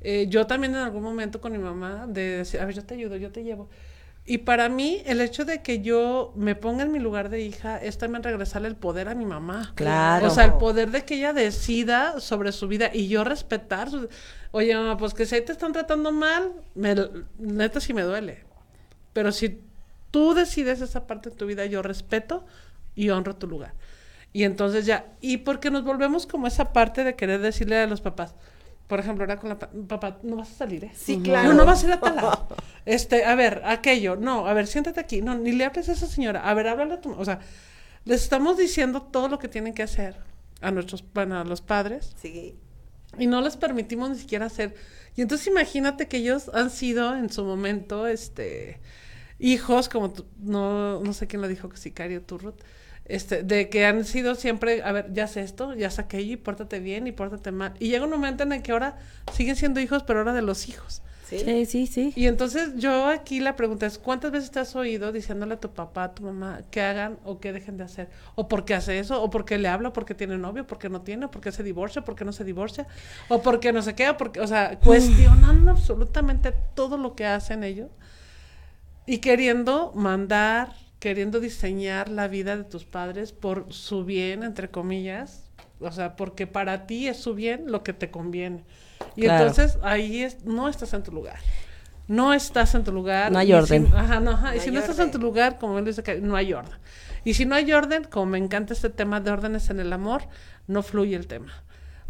[0.00, 2.94] eh, yo también en algún momento con mi mamá, de decir, a ver, yo te
[2.94, 3.68] ayudo, yo te llevo.
[4.26, 7.78] Y para mí, el hecho de que yo me ponga en mi lugar de hija
[7.78, 9.72] es también regresarle el poder a mi mamá.
[9.74, 10.28] Claro.
[10.28, 14.08] O sea, el poder de que ella decida sobre su vida y yo respetar su...
[14.52, 16.94] Oye, mamá, pues que si ahí te están tratando mal, me,
[17.38, 18.44] neta sí me duele.
[19.12, 19.60] Pero si
[20.10, 22.44] tú decides esa parte de tu vida, yo respeto
[22.94, 23.74] y honro tu lugar.
[24.32, 28.00] Y entonces ya, y porque nos volvemos como esa parte de querer decirle a los
[28.00, 28.34] papás,
[28.90, 30.92] por ejemplo, ahora con la papá, no vas a salir, ¿eh?
[30.96, 31.50] Sí, claro.
[31.50, 32.48] No, no vas a ir a tal lado.
[32.84, 36.08] Este, a ver, aquello, no, a ver, siéntate aquí, no, ni le hables a esa
[36.08, 37.38] señora, a ver, háblale a tu, o sea,
[38.04, 40.16] les estamos diciendo todo lo que tienen que hacer
[40.60, 42.16] a nuestros, bueno, a los padres.
[42.20, 42.56] Sí.
[43.16, 44.74] Y no les permitimos ni siquiera hacer.
[45.14, 48.80] Y entonces imagínate que ellos han sido en su momento, este,
[49.38, 52.60] hijos, como tú, no, no sé quién lo dijo, Sicario Turrut,
[53.10, 56.36] este, de que han sido siempre, a ver, ya sé esto, ya sé aquello, y
[56.36, 57.74] pórtate bien y pórtate mal.
[57.78, 58.98] Y llega un momento en el que ahora
[59.32, 61.02] siguen siendo hijos, pero ahora de los hijos.
[61.28, 61.38] ¿sí?
[61.38, 62.12] Sí, sí, sí.
[62.16, 65.70] Y entonces yo aquí la pregunta es, ¿cuántas veces te has oído diciéndole a tu
[65.70, 68.08] papá, a tu mamá, que hagan o que dejen de hacer?
[68.34, 69.22] ¿O por qué hace eso?
[69.22, 69.90] ¿O por qué le habla?
[69.90, 70.66] ¿O por qué tiene novio?
[70.66, 71.26] ¿Por qué no tiene?
[71.26, 72.02] ¿O por qué se divorcia?
[72.02, 72.86] ¿Por qué no se divorcia?
[73.28, 74.16] ¿O por qué no se queda?
[74.16, 77.90] Porque, o sea, cuestionando absolutamente todo lo que hacen ellos
[79.06, 85.50] y queriendo mandar, queriendo diseñar la vida de tus padres por su bien, entre comillas,
[85.80, 88.62] o sea, porque para ti es su bien lo que te conviene.
[89.16, 89.48] Y Claro.
[89.48, 91.38] entonces ahí es, no estás en tu lugar.
[92.06, 93.32] No estás en tu lugar.
[93.32, 93.88] No hay y si- orden.
[93.94, 96.36] ajá, no, ajá, y si no estás en tu lugar, como él dice que no
[96.36, 96.78] hay orden.
[97.24, 100.22] Y si no hay orden, como me encanta este tema de órdenes en el amor,
[100.66, 101.52] no fluye el tema.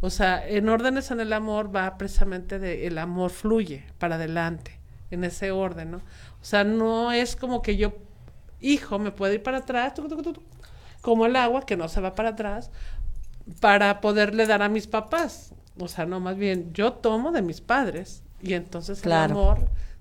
[0.01, 4.79] O sea, en órdenes en el amor va precisamente de el amor fluye para adelante,
[5.11, 5.99] en ese orden, ¿no?
[5.99, 7.93] O sea, no es como que yo,
[8.61, 9.95] hijo, me puedo ir para atrás,
[11.01, 12.71] como el agua que no se va para atrás,
[13.61, 15.53] para poderle dar a mis papás.
[15.79, 19.33] O sea, no, más bien, yo tomo de mis padres y entonces Claro.
[19.35, 19.59] el amor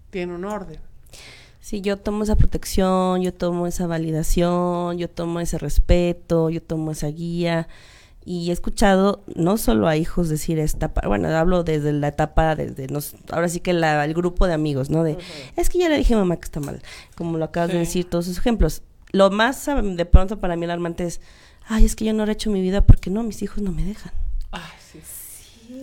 [0.10, 0.80] tiene un orden.
[1.62, 6.92] Sí, yo tomo esa protección, yo tomo esa validación, yo tomo ese respeto, yo tomo
[6.92, 7.68] esa guía.
[8.32, 12.86] Y he escuchado no solo a hijos decir esta, bueno, hablo desde la etapa, desde
[12.86, 15.04] nos, ahora sí que la- el grupo de amigos, ¿no?
[15.04, 15.18] De,
[15.56, 16.80] es que ya le dije a mamá que está mal,
[17.16, 18.84] como lo acabas de decir, todos esos ejemplos.
[19.12, 21.22] Lo más ah, de pronto para mí alarmante es,
[21.68, 23.84] ay, es que yo no he hecho mi vida porque no, mis hijos no me
[23.84, 24.14] dejan.
[24.52, 24.62] Ay,
[24.92, 25.00] sí.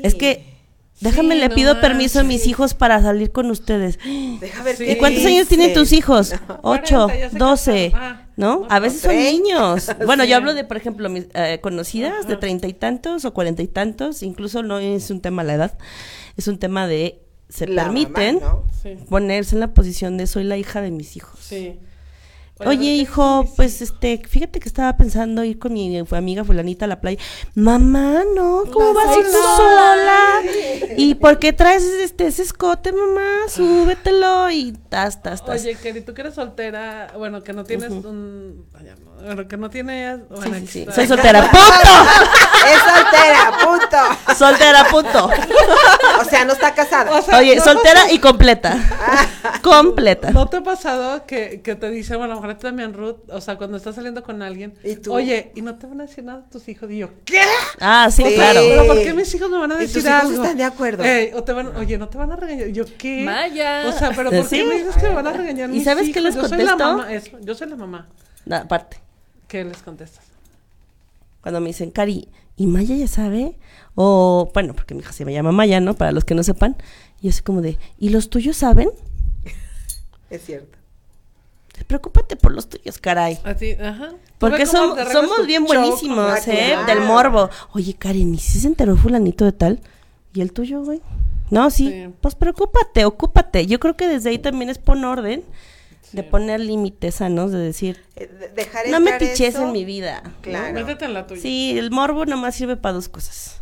[0.04, 0.54] Es que,
[1.00, 3.98] déjame, Sí, le no pido permiso a mis hijos para salir con ustedes.
[4.40, 4.84] Deja ver Sí.
[4.84, 6.32] ¿Y cuántos años tienen tus hijos?
[6.62, 7.92] Ocho, 40, ya se doce.
[7.92, 8.66] Ah, ¿no?
[8.70, 9.90] A veces son niños.
[10.06, 10.30] Bueno, Sí.
[10.30, 13.68] yo hablo de, por ejemplo, mis eh, conocidas de treinta y tantos o cuarenta y
[13.68, 15.78] tantos, incluso no es un tema la edad,
[16.36, 18.64] es un tema de se La mamá, permiten ¿no?
[18.82, 21.38] Sí, ponerse en la posición de soy la hija de mis hijos.
[21.40, 21.78] sí.
[22.64, 27.00] Oye, hijo, pues este, fíjate que estaba pensando ir con mi amiga fulanita a la
[27.02, 27.18] playa.
[27.54, 30.42] Mamá, no, ¿cómo Vas a ir sola.
[30.96, 33.48] ¿Y por qué traes este ese escote, mamá?
[33.48, 35.60] Súbetelo y tas, tas, tas.
[35.60, 38.64] Oye, Keri, tú que eres soltera, bueno, que no tienes un...
[39.22, 40.20] Bueno, que no tienes...
[40.20, 40.80] Sí, Bueno, sí, aquí sí.
[40.80, 40.92] está.
[40.94, 41.60] Soy soltera, punto.
[42.66, 44.34] Es soltera, punto.
[44.34, 45.30] Soltera, punto.
[46.20, 47.18] O sea, no está casada.
[47.18, 48.76] O sea, Oye, no- soltera y completa.
[49.62, 50.30] Completa.
[50.30, 53.94] ¿No te ha pasado que, que te dice, bueno, también, Ruth, o sea, cuando estás
[53.96, 55.12] saliendo con alguien, ¿Y tú?
[55.12, 56.90] oye, y no te van a decir nada tus hijos?
[56.90, 57.40] Y yo, ¿qué?
[57.80, 58.60] Ah, sí, claro.
[58.68, 60.42] ¿Pero por qué mis hijos me van a ¿Y tus decir hijos algo?
[60.42, 61.04] están de acuerdo?
[61.04, 62.68] Ey, o te van, oye, ¿no te van a regañar?
[62.68, 63.22] Y yo, ¿qué?
[63.24, 63.84] Maya.
[63.88, 64.58] O sea, ¿pero por Sí.
[64.58, 66.22] qué me dices que me van a regañar ¿Y mis sabes qué hijos?
[66.22, 66.96] les Yo soy la contesto?
[66.96, 68.08] mamá, eso, yo soy la mamá.
[68.44, 68.98] Da- Aparte,
[69.48, 70.24] ¿Qué les contestas?
[71.40, 73.56] cuando me dicen, Cari, ¿y Maya ya sabe?
[73.94, 75.94] O, bueno, porque mi hija se me llama Maya, ¿no?
[75.94, 76.76] Para los que no sepan.
[77.20, 78.90] Y yo así como de, ¿y los tuyos saben?
[80.28, 80.75] Es cierto.
[81.84, 83.38] Preocúpate por los tuyos, caray.
[83.44, 84.12] Así, ajá.
[84.38, 84.96] Porque somos,
[85.46, 86.70] bien buenísimos, Ah, ¿eh?
[86.72, 86.86] claro.
[86.86, 87.50] Del morbo.
[87.72, 89.80] Oye, Karen, ¿y si se enteró fulanito de tal?
[90.34, 91.00] ¿Y el tuyo, güey?
[91.50, 91.88] No, sí.
[91.88, 92.08] Sí.
[92.20, 93.66] Pues preocúpate, ocúpate.
[93.66, 95.44] Yo creo que desde ahí también es poner orden,
[96.12, 99.84] de poner límites sanos, de decir, Eh, de- dejar no me piches eso, en mi
[99.84, 100.22] vida.
[100.24, 100.32] ¿no?
[100.42, 100.74] Claro.
[100.74, 101.40] Métete en la tuya.
[101.40, 103.60] Sí, el morbo nomás sirve para dos cosas.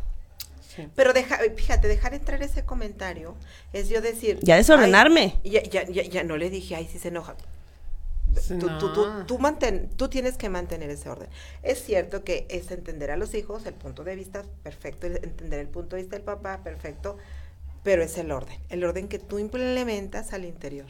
[0.75, 0.89] Sí.
[0.97, 3.35] Pero deja, fíjate, dejar entrar ese comentario
[3.73, 4.39] es yo decir.
[4.43, 5.37] Ya desordenarme.
[5.45, 7.35] "Ay, ya, ya, ya, ya no le dije, ay, si se enoja.
[8.35, 8.69] Tú,
[9.27, 9.39] tú,
[9.97, 11.29] tú, tienes que mantener ese orden.
[11.63, 15.69] Es cierto que es entender a los hijos, el punto de vista perfecto, entender el
[15.69, 17.17] punto de vista del papá, perfecto,
[17.83, 20.89] pero es el orden, el orden que tú implementas al interior.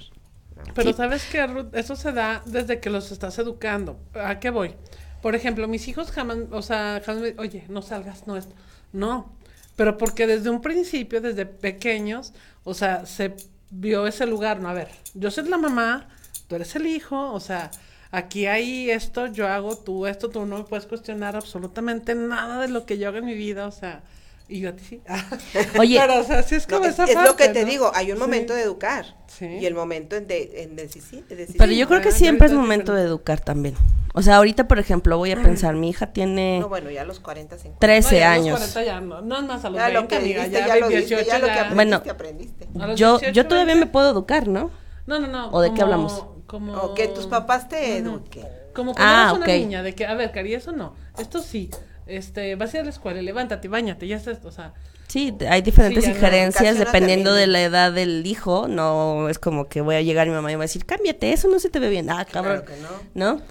[0.56, 0.62] ¿no?
[0.74, 0.94] Pero Sí.
[0.94, 3.98] sabes que Ruth, eso se da desde que los estás educando.
[4.14, 4.76] ¿A qué voy?
[5.22, 8.54] Por ejemplo, mis hijos jamás, o sea, jamás oye, no salgas, no esto.
[8.92, 9.32] No,
[9.76, 12.32] pero porque desde un principio, desde pequeños,
[12.64, 13.34] o sea, se
[13.70, 16.08] vio ese lugar, no, a ver, yo soy la mamá,
[16.48, 17.70] tú eres el hijo, o sea,
[18.10, 22.68] aquí hay esto, yo hago tú esto, tú no me puedes cuestionar absolutamente nada de
[22.68, 24.02] lo que yo hago en mi vida, o sea,
[24.46, 25.00] y yo a ti sí.
[25.78, 25.98] Oye.
[25.98, 27.70] pero o sea, sí es No, como es, esa es lo que parte, te ¿no?
[27.70, 28.22] digo, hay un Sí.
[28.22, 29.46] momento de educar Sí.
[29.46, 31.56] y el momento en, de, en decisi- de decidir.
[31.58, 33.74] Pero yo creo que siempre es momento de educar también.
[34.16, 37.04] O sea, ahorita, por ejemplo, voy a pensar, mi hija tiene No, bueno, ya a
[37.04, 37.80] los 40, 50.
[37.80, 38.58] 13 No, ya a los años.
[38.60, 40.76] 40 ya no, no es más a los Ya 20, lo que amiga, ya, ya
[40.76, 41.60] lo 18 dijiste, ya lo que ya.
[41.62, 42.68] aprendiste, Bueno, aprendiste.
[42.80, 43.92] A los Yo, 18, yo todavía me 20.
[43.92, 44.70] puedo educar, ¿no?
[45.06, 45.48] No, no, no.
[45.50, 46.24] ¿O de qué como- hablamos?
[46.46, 46.72] Como...
[46.74, 48.46] O que tus papás te eduquen.
[48.74, 51.70] Como cuando Ah, eres una niña, de que, a ver, Cari, eso no, esto sí,
[52.06, 54.74] este, vas a ir a la escuela, levántate, bañate, ya estás, o sea,
[55.06, 57.46] Sí, hay diferentes Sí, injerencias dependiendo también.
[57.48, 58.66] de la edad del hijo.
[58.68, 60.86] No es como que voy a llegar y mi mamá y me va a decir,
[60.86, 62.08] cámbiate, eso no se te ve bien.
[62.10, 62.62] Ah, cabrón.
[62.64, 62.80] Claro
[63.12, 63.34] que no.
[63.34, 63.42] ¿No?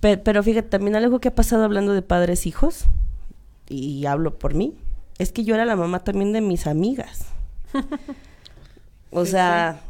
[0.00, 2.84] Pe- Pero, fíjate, también algo que ha pasado hablando de padres hijos,
[3.68, 4.74] y hablo por mí,
[5.18, 7.24] es que yo era la mamá también de mis amigas.
[9.10, 9.80] o Sí, sea,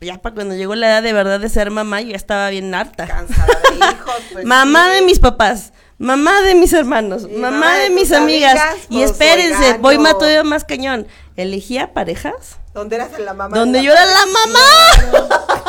[0.00, 2.74] ya para cuando llegó la edad de verdad de ser mamá, yo ya estaba bien
[2.74, 3.06] harta.
[3.06, 4.22] Cansada de hijos.
[4.32, 4.96] pues, mamá sí.
[4.96, 8.60] de mis papás, mamá de mis hermanos, mamá, mamá de mis amigas.
[8.60, 11.06] amigas, y pues, espérense, oigan, voy más todavía más cañón.
[11.36, 13.56] Elegía parejas ¿Dónde eras la mamá?
[13.56, 15.40] Donde de yo era la mamá.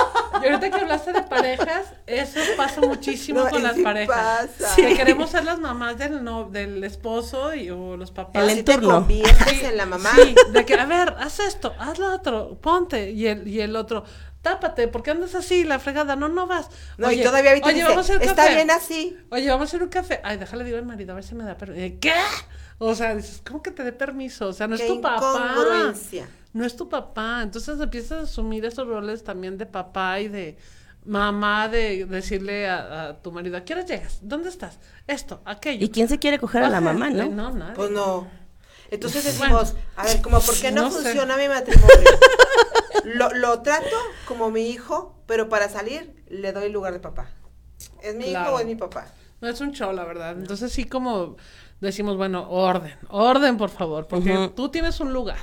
[0.43, 4.49] Y ahorita que hablaste de parejas, eso pasa muchísimo No, con las sí parejas.
[4.59, 4.75] pasa.
[4.75, 8.43] Que queremos ser las mamás del, no, del esposo y, o los papás.
[8.43, 8.95] El Así te entorno.
[8.99, 10.11] conviertes en la mamá.
[10.15, 13.11] Sí, de que, a ver, haz esto, haz lo otro, ponte.
[13.11, 14.03] Y el, y el otro,
[14.41, 15.63] tápate, ¿por qué andas así?
[15.63, 16.67] La fregada, no, no vas.
[16.97, 18.55] No, y todavía ahorita oye, dice, vamos a hacer está café".
[18.55, 19.17] bien así.
[19.29, 20.19] Oye, vamos a hacer un café.
[20.23, 21.95] Ay, déjale digo al marido, a ver si me da permiso.
[22.01, 22.13] ¿Qué?
[22.79, 24.47] O sea, dices, ¿cómo que te dé permiso?
[24.47, 25.51] O sea, no Qué es tu papá.
[25.51, 26.27] incongruencia.
[26.53, 27.41] No es tu papá.
[27.43, 30.57] Entonces empiezas a asumir esos roles también de papá y de
[31.05, 34.19] mamá, de decirle a, a tu marido, ¿a qué hora llegas?
[34.21, 34.79] ¿Dónde estás?
[35.07, 35.83] Esto, aquello.
[35.85, 37.27] ¿Y quién se quiere coger a la mamá, no?
[37.29, 37.73] No, nadie.
[37.75, 38.27] Pues no.
[38.91, 41.01] Entonces Bueno, decimos, a ver, como por qué no, no sé.
[41.03, 42.09] funciona mi matrimonio.
[43.05, 43.95] lo, lo trato
[44.27, 47.29] como mi hijo, pero para salir le doy lugar de papá.
[48.03, 49.07] ¿Es mi hijo o es mi papá?
[49.39, 50.33] No es un show, la verdad.
[50.37, 51.37] Entonces sí como
[51.79, 55.39] decimos, bueno, orden, orden, por favor, porque tú tienes un lugar.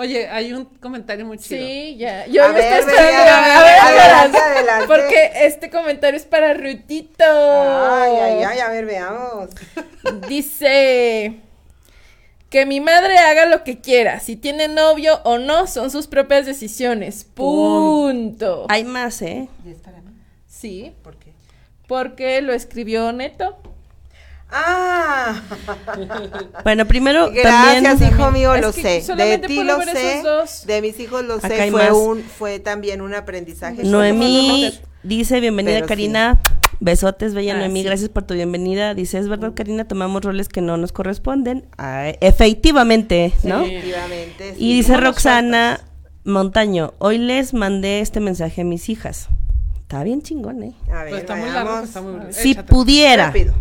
[0.00, 1.60] Oye, hay un comentario muy chido.
[1.60, 2.24] Sí, ya.
[2.28, 3.32] Yo, A ver, estoy esperando.
[3.32, 4.86] A ver, adelante, adelante.
[4.86, 7.24] Porque este comentario es para Rutito.
[7.24, 9.50] Ay, ay, ay, a ver, veamos.
[10.28, 11.40] Dice
[12.48, 14.20] que mi madre haga lo que quiera.
[14.20, 17.24] Si tiene novio o no, son sus propias decisiones.
[17.24, 18.66] Punto.
[18.68, 19.48] Hay más, ¿eh?
[19.66, 20.12] ¿Y es para mí?
[20.46, 21.32] Sí, ¿Por qué?
[21.88, 23.58] porque lo escribió Neto.
[24.50, 25.40] Ah,
[26.64, 28.10] Bueno, primero gracias, también...
[28.12, 28.82] hijo mío, Es lo sé.
[28.82, 30.66] De solamente ti lo sé, esos dos.
[30.66, 31.70] de mis hijos lo Acá sé.
[31.70, 31.92] Fue más.
[31.92, 33.84] un, fue también un aprendizaje.
[33.84, 34.72] Noemí
[35.02, 35.88] dice, bienvenida Pero sí.
[35.88, 36.40] Karina.
[36.80, 37.86] Besotes, bella Ah, Noemí, sí.
[37.86, 38.94] gracias por tu bienvenida.
[38.94, 41.66] Dice, es verdad, Karina, tomamos roles que no nos corresponden.
[41.76, 43.64] Ah, efectivamente, ¿no?
[43.64, 43.74] Sí.
[43.74, 44.54] Efectivamente.
[44.56, 44.64] sí.
[44.64, 45.80] Y dice ¿Cómo nos Roxana
[46.24, 49.28] Montaño, hoy les mandé este mensaje a mis hijas.
[49.80, 50.72] Está bien chingón, ¿eh?
[50.92, 52.32] A ver, Pues está muy largo, está muy bonito.
[52.32, 52.68] Si Échate.
[52.72, 53.54] pudiera, Rápido.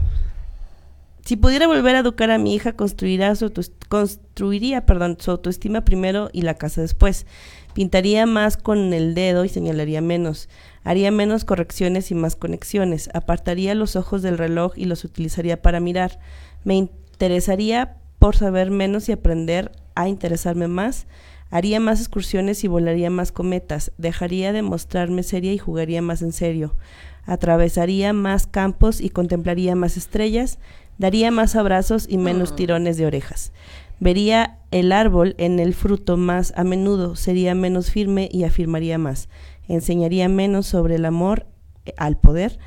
[1.28, 3.52] Si pudiera volver a educar a mi hija, construirá su
[3.90, 4.86] construiría
[5.18, 7.26] su autoestima primero y la casa después.
[7.74, 10.48] Pintaría más con el dedo y señalaría menos.
[10.86, 13.10] Haría menos correcciones y más conexiones.
[13.14, 16.18] Apartaría los ojos del reloj y los utilizaría para mirar.
[16.64, 21.08] Me interesaría por saber menos y aprender a interesarme más.
[21.50, 23.92] Haría más excursiones y volaría más cometas.
[23.98, 26.78] Dejaría de mostrarme seria y jugaría más en serio.
[27.26, 30.60] Atravesaría más campos y contemplaría más estrellas.
[30.98, 33.52] Daría más abrazos y menos tirones de orejas.
[34.00, 39.30] Vería el árbol en el fruto más a menudo, sería menos firme y afirmaría más.
[39.68, 41.46] Enseñaría menos sobre el amor
[41.86, 42.60] eh, al poder,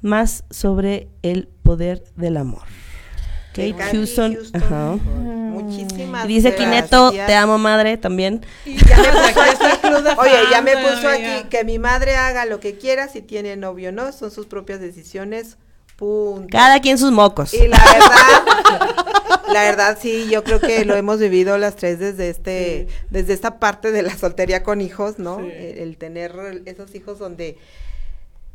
[0.00, 2.62] más sobre el poder del amor.
[3.52, 4.62] Kate Houston, Houston.
[4.62, 4.98] ajá.
[5.04, 7.26] Muchísimas Y dice aquí Neto, gracias.
[7.26, 8.44] te amo madre también.
[8.64, 9.40] Y ya me puso
[10.10, 10.20] aquí.
[10.20, 13.88] Oye, ya me puso aquí que mi madre haga lo que quiera, si tiene novio
[13.88, 15.56] o no, son sus propias decisiones.
[15.98, 16.46] Punto.
[16.52, 17.52] Cada quien sus mocos.
[17.52, 22.30] Y la verdad, la verdad sí, yo creo que lo hemos vivido las tres desde
[22.30, 25.38] este, desde esta parte de la soltería con hijos, ¿no?
[25.38, 25.50] Sí.
[25.50, 27.58] El, el tener esos hijos donde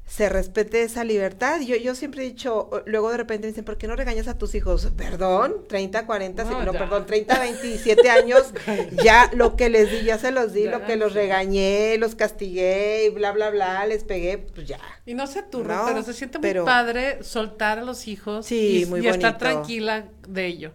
[0.06, 1.62] se respete esa libertad.
[1.62, 4.38] Yo, yo siempre he dicho, luego de repente me dicen, ¿por qué no regañas a
[4.38, 4.92] tus hijos?
[4.96, 8.54] Perdón, 30, 40, No, perdón, 30, 27 años,
[9.04, 12.16] ya lo que les di, ya se los di, Ya, lo que los regañé, los
[12.16, 14.80] castigué y bla, bla, bla, les pegué, pues ya.
[15.06, 18.46] Y no tú, Ruth, No, pero se siente muy pero- padre soltar a los hijos
[18.46, 20.74] Sí, y, muy y estar tranquila de ello.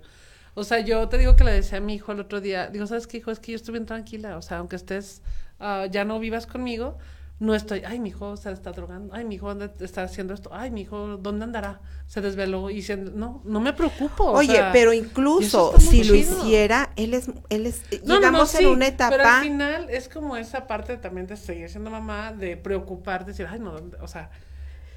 [0.55, 2.87] O sea, yo te digo que le decía a mi hijo el otro día, digo,
[2.89, 3.31] ¿sabes qué, hijo?
[3.31, 4.37] Es que yo estoy bien tranquila.
[4.37, 5.22] O sea, aunque estés,
[5.61, 6.99] ah, ya no vivas conmigo,
[7.41, 10.51] no estoy, ay, mi hijo se está drogando, ay, mi hijo ¿dónde está haciendo esto,
[10.53, 11.80] ay, mi hijo, ¿dónde andará?
[12.07, 14.24] Se desveló y se, no, no me preocupo.
[14.24, 18.45] o Oye, sea, pero incluso si lo hiciera, él es, él es, No, no, no,
[18.45, 21.68] llegamos sí, en una Pero al etapa, final es como esa parte también de seguir
[21.68, 23.99] siendo mamá, de preocupar, decir, ay, no, ¿dónde?".
[24.01, 24.30] o sea,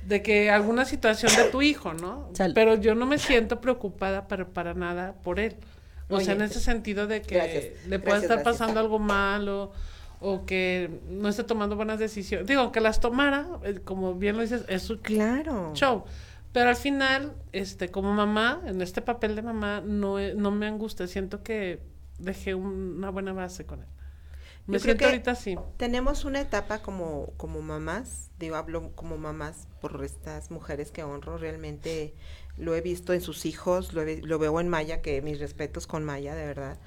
[0.08, 2.30] de que alguna situación de tu hijo, ¿no?
[2.34, 5.58] Sal- Pero yo no me siento preocupada para, para nada por él.
[6.10, 8.58] O sea, en ese sentido de que gracias, le pueda gracias, estar gracias.
[8.58, 9.72] pasando algo malo
[10.22, 12.48] o que no esté tomando buenas decisiones.
[12.48, 16.04] Digo, que las tomara, eh, como bien lo dices, es su claro, show.
[16.54, 20.68] Pero al final, este, como mamá, en este papel de mamá, no, he- no me
[20.68, 21.08] angustia.
[21.08, 21.82] Siento que
[22.20, 23.88] dejé un- una buena base con él.
[24.68, 25.58] Me Yo creo siento que- ahorita así.
[25.78, 31.38] tenemos una etapa como, como mamás, digo, hablo como mamás por estas mujeres que honro,
[31.40, 32.14] realmente
[32.58, 35.88] lo he visto en sus hijos, lo, he- lo veo en Maya, que mis respetos
[35.88, 36.78] con Maya, de verdad.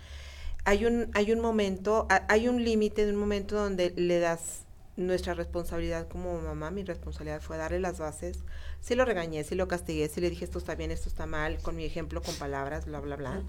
[0.65, 4.63] Hay un, hay un momento, ha- hay un límite de un momento donde le das
[4.97, 8.39] nuestra responsabilidad como mamá, mi responsabilidad fue darle las bases.
[8.81, 11.59] Sí lo regañé, sí lo castigué, sí le dije esto está bien, esto está mal,
[11.63, 13.43] con mi ejemplo, con palabras, bla, bla, bla.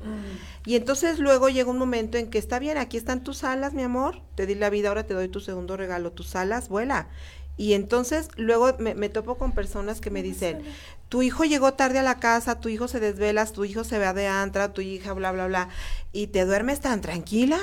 [0.65, 3.83] Y entonces luego llega un momento en que está bien, aquí están tus alas, mi
[3.83, 7.09] amor, te di la vida, ahora te doy tu segundo regalo, tus alas, vuela.
[7.57, 10.61] Y entonces luego me, me topo con personas que me dicen,
[11.09, 14.13] tu hijo llegó tarde a la casa, tu hijo se desvelas, tu hijo se va
[14.13, 15.69] de antra, tu hija, bla, bla, bla,
[16.11, 17.59] y te duermes tan tranquila.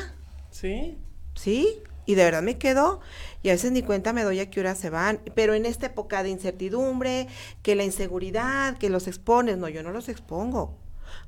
[0.50, 0.98] Sí.
[1.34, 1.82] ¿Sí?
[2.04, 3.00] Y de verdad me quedo
[3.42, 5.20] y a veces ni cuenta me doy a qué hora se van.
[5.34, 7.28] Pero en esta época de incertidumbre,
[7.62, 10.78] que la inseguridad, que los expones, no, yo no los expongo.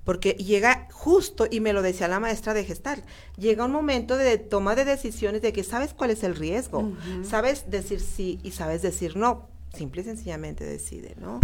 [0.04, 3.02] Porque llega justo, y me lo decía la maestra de gestal,
[3.38, 6.92] llega un momento de toma de decisiones de que sabes cuál es el riesgo,
[7.22, 11.40] sabes decir sí y sabes decir no, simple y sencillamente decide, ¿no?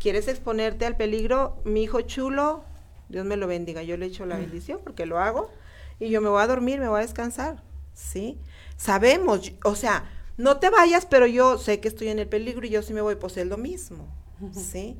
[0.00, 1.56] ¿Quieres exponerte al peligro?
[1.64, 2.64] Mi hijo chulo,
[3.08, 5.50] Dios me lo bendiga, yo le echo la bendición porque lo hago
[5.98, 7.62] y yo me voy a dormir, me voy a descansar,
[7.94, 8.38] ¿sí?
[8.76, 12.70] Sabemos, o sea, no te vayas, pero yo sé que estoy en el peligro y
[12.70, 14.08] yo sí me voy, pues es lo mismo,
[14.52, 14.98] ¿sí?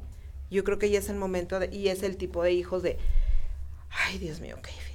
[0.54, 2.98] Yo creo que ya es el momento de, y es el tipo de hijos de,
[4.06, 4.90] ay Dios mío, qué difícil.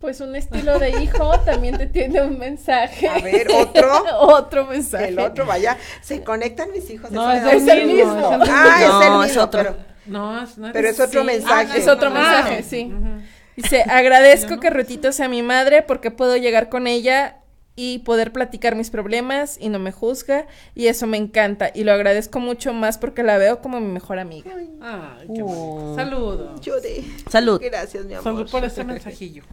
[0.00, 3.08] Pues un estilo de hijo también te tiene un mensaje.
[3.08, 4.04] A ver, otro.
[4.20, 5.08] otro mensaje.
[5.08, 7.10] El otro, vaya, se conectan mis hijos.
[7.10, 8.42] No, es da el mismo, gusto.
[8.44, 8.78] es el Ah, mismo.
[8.78, 9.60] es el No, mismo, es otro.
[9.62, 9.76] Pero,
[10.06, 11.26] No, es, no pero es otro sí.
[11.26, 11.70] mensaje.
[11.72, 12.92] Ah, es otro Ah, mensaje, sí.
[12.96, 13.22] ujú.
[13.56, 17.38] Dice, agradezco que Rutito sea mi madre porque puedo llegar con ella
[17.80, 21.92] y poder platicar mis problemas y no me juzga y eso me encanta y lo
[21.92, 24.50] agradezco mucho más porque la veo como mi mejor amiga.
[24.82, 25.92] Ay, qué Oh.
[25.94, 26.60] Saludos.
[26.60, 27.60] de, Salud.
[27.62, 28.24] gracias, mi amor.
[28.24, 29.44] Salud por ese mensajillo.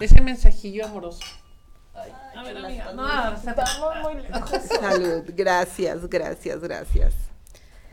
[0.00, 1.20] Ese mensajillo amoroso.
[2.34, 2.94] a ver, amiga.
[2.94, 3.36] No,
[4.80, 7.14] Salud, gracias, gracias, gracias.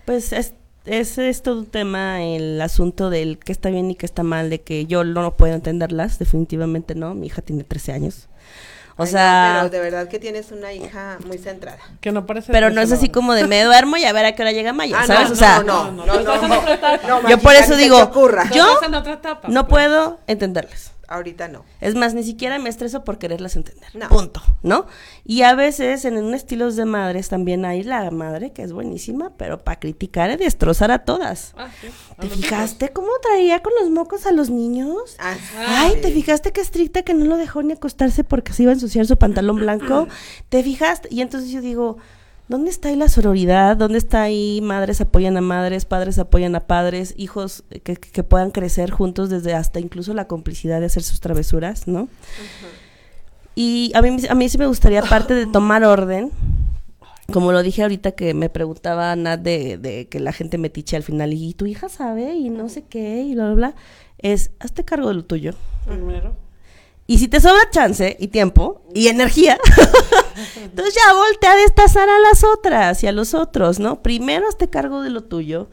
[0.05, 0.53] Pues es,
[0.85, 4.49] ese es todo un tema, el asunto del qué está bien y qué está mal,
[4.49, 7.13] de que yo no puedo entenderlas, definitivamente no.
[7.13, 8.29] Mi hija tiene 13 años.
[8.99, 11.79] O Ay, no, sea, pero de verdad que tienes una hija muy centrada.
[12.01, 12.51] Que no parece.
[12.51, 14.73] pero no es así como de me duermo y a ver a qué hora llega
[14.73, 15.27] Maya, Ah, ¿sabes?
[15.29, 16.99] no, o sea, no, no, no, etapa.
[17.07, 17.97] no, yo por eso digo.
[18.13, 18.67] No, yo
[19.47, 20.91] no puedo entenderlas.
[21.09, 21.65] Ahorita no.
[21.81, 23.89] Es más, ni siquiera me estreso por quererlas entender.
[23.95, 24.09] No.
[24.09, 24.85] Punto, ¿no?
[25.25, 29.31] Y a veces en un estilos de madres también hay la madre que es buenísima,
[29.35, 31.55] pero para criticar y destrozar a todas.
[31.57, 31.87] Ah, sí.
[32.19, 35.15] ¿Te fijaste cómo traía con los mocos a los niños?
[35.17, 35.35] Ah,
[35.67, 38.75] Ay, ¿te fijaste qué estricta que no lo dejó ni acostarse porque se iba a
[38.75, 40.07] ensuciar su pantalón blanco?
[40.49, 41.07] ¿Te fijaste?
[41.11, 41.97] Y entonces yo digo,
[42.49, 43.77] ¿dónde está ahí la sororidad?
[43.77, 48.51] ¿Dónde está ahí madres apoyan a madres, padres apoyan a padres, hijos que, que puedan
[48.51, 52.09] crecer juntos desde hasta incluso la complicidad de hacer sus travesuras, ¿no?
[53.55, 56.31] Y a mí, a mí sí me gustaría, aparte de tomar orden,
[57.31, 61.03] como lo dije ahorita que me preguntaba Nat de, de que la gente metiche al
[61.03, 63.75] final, y tu hija sabe, y no sé qué, y bla, bla, bla,
[64.17, 65.53] es, hazte cargo de lo tuyo.
[65.85, 66.48] Primero.
[67.09, 69.57] Y si te sobra chance y tiempo y energía,
[70.63, 74.03] entonces ya voltea a destazar a las otras y a los otros, ¿no?
[74.03, 75.71] Primero hazte cargo de lo tuyo,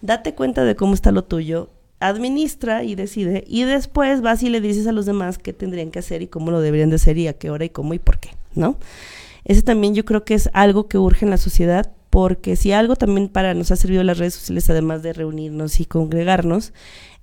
[0.00, 1.70] date cuenta de cómo está lo tuyo,
[2.00, 6.00] administra y decide, y después vas y le dices a los demás qué tendrían que
[6.00, 8.18] hacer y cómo lo deberían de hacer y a qué hora y cómo y por
[8.18, 8.76] qué, ¿no?
[9.44, 12.96] Ese también yo creo que es algo que urge en la sociedad, porque si algo
[12.96, 16.72] también para nos ha servido las redes sociales, además de reunirnos y congregarnos,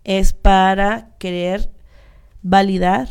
[0.06, 1.70] es para querer
[2.44, 3.10] validar,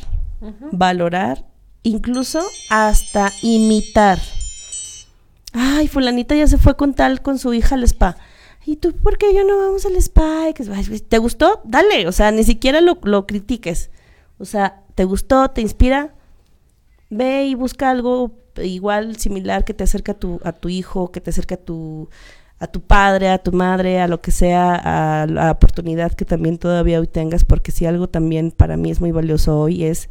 [0.72, 1.46] valorar,
[1.82, 4.18] incluso hasta imitar.
[5.52, 8.16] Ay, fulanita ya se fue con tal con su hija al spa.
[8.64, 10.46] ¿Y tú por qué yo no vamos al spa?
[11.08, 11.60] ¿Te gustó?
[11.64, 13.90] Dale, o sea, ni siquiera lo, lo critiques.
[14.38, 15.50] O sea, ¿te gustó?
[15.50, 16.14] ¿Te inspira?
[17.08, 18.32] Ve y busca algo
[18.62, 22.08] igual, similar, que te acerque a tu, a tu hijo, que te acerque a tu,
[22.60, 26.58] a tu padre, a tu madre, a lo que sea, a la oportunidad que también
[26.58, 30.08] todavía hoy tengas, porque si algo también para mí es muy valioso hoy es,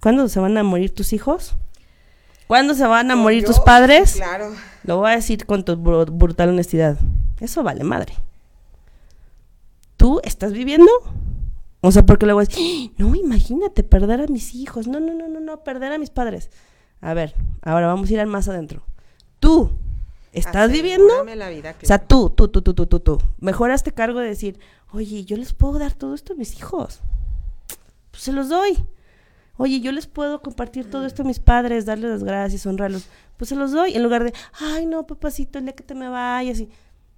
[0.00, 1.56] ¿cuándo se van a morir tus hijos?
[2.46, 4.14] ¿Cuándo se van a Como morir yo, tus padres?
[4.16, 4.52] Claro.
[4.84, 6.96] Lo voy a decir con tu bru- brutal honestidad.
[7.40, 8.14] Eso vale madre.
[9.96, 10.90] ¿Tú estás viviendo?
[11.80, 12.90] O sea, porque luego es, "¡Ah!
[12.98, 14.86] no, imagínate perder a mis hijos.
[14.86, 16.50] No, no, no, no, no, perder a mis padres.
[17.00, 18.82] A ver, ahora vamos a ir al más adentro.
[19.38, 19.70] ¿Tú
[20.32, 21.24] estás viviendo?
[21.34, 23.18] La vida, O sea, tú, tú, tú, tú, tú, tú, tú.
[23.38, 24.58] Mejor hazte cargo de decir,
[24.92, 27.00] oye, yo les puedo dar todo esto a mis hijos.
[28.10, 28.78] Pues se los doy.
[29.56, 33.06] Oye, yo les puedo compartir todo esto a mis padres, darles las gracias, honrarlos.
[33.36, 33.94] Pues se los doy.
[33.94, 36.60] En lugar de, ay, no, papacito, el día que te me vayas.
[36.60, 36.70] Y,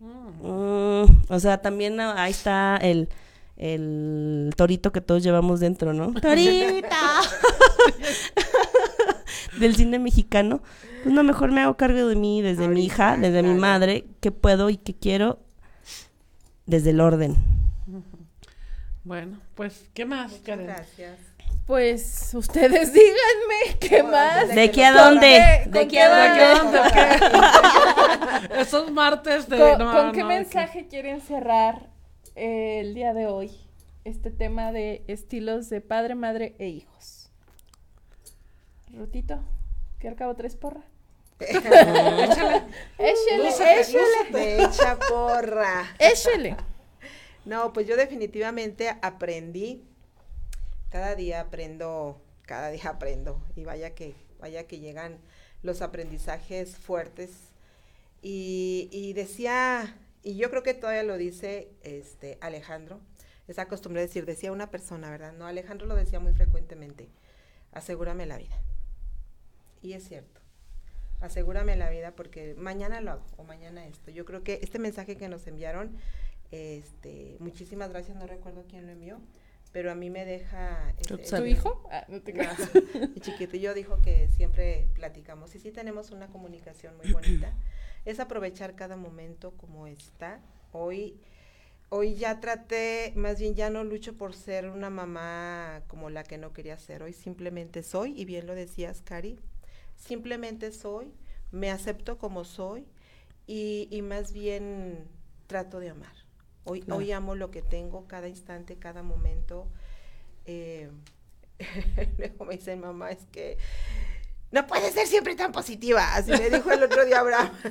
[0.02, 3.08] Mm, o sea, también ah, ahí está el,
[3.56, 6.12] el torito que todos llevamos dentro, ¿no?
[6.20, 7.20] ¡Torita!
[9.58, 10.62] Del cine mexicano.
[11.02, 14.30] Pues no, mejor me hago cargo de mí, desde mi hija, desde mi madre, que
[14.30, 15.40] puedo y que quiero,
[16.66, 17.36] desde el orden.
[19.04, 20.66] Bueno, pues, ¿qué más, Karen?
[20.66, 21.18] Gracias.
[21.66, 24.48] Pues ustedes díganme qué más.
[24.48, 25.62] ¿De ¿De qué a dónde?
[25.66, 26.78] ¿De ¿Con qué a dónde?
[28.60, 29.58] Esos martes de.
[29.58, 31.88] ¿Con, no, con qué no, mensaje quieren cerrar
[32.34, 33.50] eh, el día de hoy?
[34.04, 37.21] Este tema de estilos de padre, madre e hijos.
[38.92, 39.40] Rutito,
[39.98, 40.84] que al cabo tres porra.
[41.40, 42.62] Échale,
[42.98, 45.84] échale, De hecha porra.
[45.98, 46.56] échale.
[47.44, 49.84] No, pues yo definitivamente aprendí,
[50.90, 55.18] cada día aprendo cada día aprendo y vaya que, vaya que llegan
[55.62, 57.30] los aprendizajes fuertes.
[58.20, 63.00] Y, y decía, y yo creo que todavía lo dice este Alejandro,
[63.48, 65.32] esa costumbre de decir, decía una persona, ¿verdad?
[65.32, 67.08] No, Alejandro lo decía muy frecuentemente,
[67.72, 68.60] asegúrame la vida.
[69.82, 70.40] Y es cierto,
[71.20, 74.10] asegúrame la vida porque mañana lo hago o mañana esto.
[74.10, 75.96] Yo creo que este mensaje que nos enviaron,
[76.50, 79.20] este, muchísimas gracias, no recuerdo quién lo envió,
[79.72, 80.92] pero a mí me deja...
[80.98, 81.88] ese- ¿Tu hijo?
[81.90, 82.58] Ah, no te creas.
[83.14, 87.52] mi chiquitillo dijo que siempre platicamos y sí tenemos una comunicación muy bonita.
[88.04, 90.40] Es aprovechar cada momento como está.
[90.72, 91.20] Hoy,
[91.88, 96.36] hoy ya traté, más bien ya no lucho por ser una mamá como la que
[96.36, 97.04] no quería ser.
[97.04, 99.38] Hoy simplemente soy, y bien lo decías, Cari,
[100.02, 101.12] simplemente soy,
[101.50, 102.86] me acepto como soy
[103.46, 105.08] y, y más bien
[105.46, 106.12] trato de amar.
[106.64, 106.98] Hoy, Claro.
[106.98, 109.68] hoy amo lo que tengo, cada instante, cada momento.
[110.44, 110.90] Eh,
[112.18, 113.58] luego me dicen, mamá, es que
[114.50, 116.14] no puede ser siempre tan positiva.
[116.14, 117.50] Así me dijo el otro día Abraham.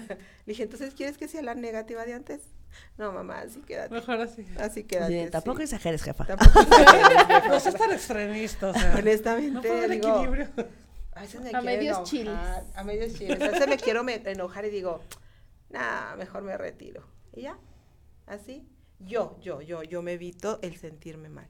[0.46, 2.42] Le dije, entonces, ¿quieres que sea la negativa de antes?
[2.98, 3.94] No, mamá, así quédate.
[3.94, 4.46] Mejor así.
[4.58, 5.26] Así quédate.
[5.26, 5.64] Sí, tampoco sí.
[5.64, 6.26] exageres, jefa.
[6.26, 8.96] Tampoco exageres, No seas tan extremista, o sea.
[8.98, 10.50] Honestamente, No puedo digo, equilibrio.
[11.22, 12.76] A veces me A quiero medios enojar, chiles.
[12.76, 13.42] A medios chiles.
[13.42, 15.02] A veces me quiero me- enojar y digo,
[15.70, 17.04] nah, mejor me retiro.
[17.36, 17.60] Y ya,
[18.26, 18.68] así.
[19.00, 21.48] Yo, yo, yo, yo me evito el sentirme mal.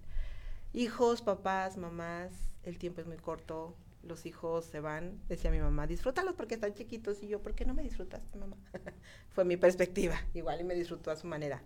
[0.73, 2.31] Hijos, papás, mamás,
[2.63, 6.73] el tiempo es muy corto, los hijos se van, decía mi mamá, disfrútalos porque están
[6.73, 7.23] chiquitos.
[7.23, 8.57] Y yo, ¿por qué no me disfrutaste, mamá?
[9.29, 10.21] Fue mi perspectiva.
[10.33, 11.61] Igual y me disfrutó a su manera.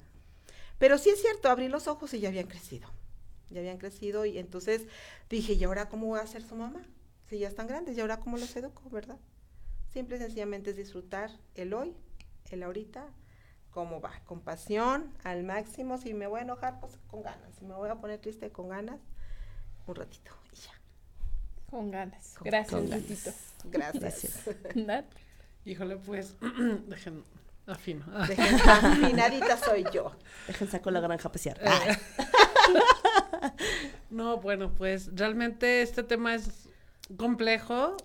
[0.77, 2.87] Pero sí es cierto, abrí los ojos y ya habían crecido.
[3.49, 4.87] Ya habían crecido y entonces
[5.29, 6.83] dije, ¿y ahora cómo voy a ser su mamá?
[7.30, 9.17] Si ya están grandes, ¿y ahora cómo los educo, verdad?
[9.91, 11.95] Simple y sencillamente es disfrutar el hoy,
[12.51, 13.05] el ahorita,
[13.71, 15.97] cómo va, con pasión, al máximo.
[15.97, 17.55] Si me voy a enojar, pues con ganas.
[17.57, 18.99] Si me voy a poner triste, con ganas,
[19.88, 20.71] un ratito y ya.
[21.69, 22.36] Con ganas.
[22.38, 22.71] Con- Gracias,
[23.61, 23.99] con ganas.
[23.99, 24.43] Gracias.
[24.76, 25.05] Nat.
[25.65, 26.36] Híjole, pues,
[26.88, 27.23] dejen,
[27.65, 28.05] afino.
[28.28, 30.11] Dejen, afinadita soy yo.
[30.47, 31.59] Dejen saco la granja a pasear.
[31.63, 31.97] Eh,
[34.09, 36.64] No, bueno, pues realmente este tema es
[37.17, 37.97] complejo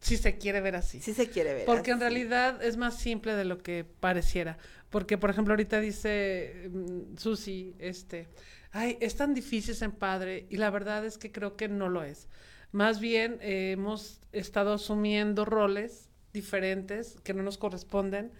[0.00, 1.00] si se quiere ver así.
[1.00, 1.64] Si se quiere ver.
[1.64, 4.58] Porque en realidad es más simple de lo que pareciera.
[4.90, 8.28] Porque, por ejemplo, ahorita dice mm, Susi, este,
[8.72, 12.02] ay, es tan difícil ser padre, y la verdad es que creo que no lo
[12.02, 12.28] es.
[12.72, 18.32] Más bien eh, hemos estado asumiendo roles diferentes que no nos corresponden.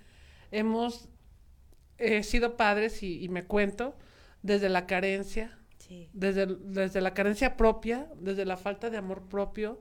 [0.50, 1.08] Hemos
[1.98, 3.96] eh, sido padres, y, y me cuento,
[4.42, 5.56] desde la carencia,
[6.12, 9.80] Desde, desde la carencia propia, desde la falta de amor propio,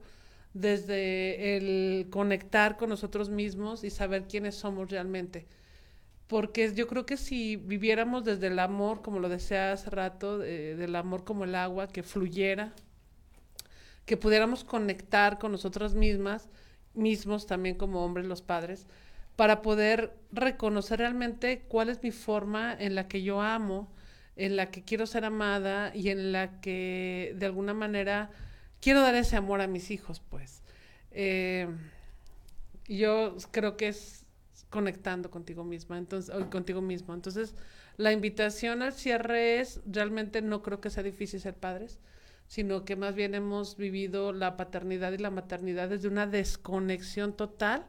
[0.54, 5.46] desde el conectar con nosotros mismos y saber quiénes somos realmente.
[6.26, 10.96] Porque yo creo que si viviéramos desde el amor, como lo decía hace rato, del
[10.96, 12.72] amor como el agua, que fluyera,
[14.06, 16.48] que pudiéramos conectar con nosotras mismas,
[16.94, 18.86] mismos también como hombres, los padres,
[19.36, 23.90] para poder reconocer realmente cuál es mi forma en la que yo amo,
[24.36, 28.30] en la que quiero ser amada y en la que de alguna manera
[28.80, 30.62] quiero dar ese amor a mis hijos, pues.
[31.10, 31.68] Eh,
[32.86, 34.24] yo creo que es
[34.70, 37.14] conectando contigo misma, entonces, o contigo mismo.
[37.14, 37.54] Entonces,
[37.96, 42.00] la invitación al cierre es, realmente no creo que sea difícil ser padres,
[42.48, 47.86] sino que más bien hemos vivido la paternidad y la maternidad desde una desconexión total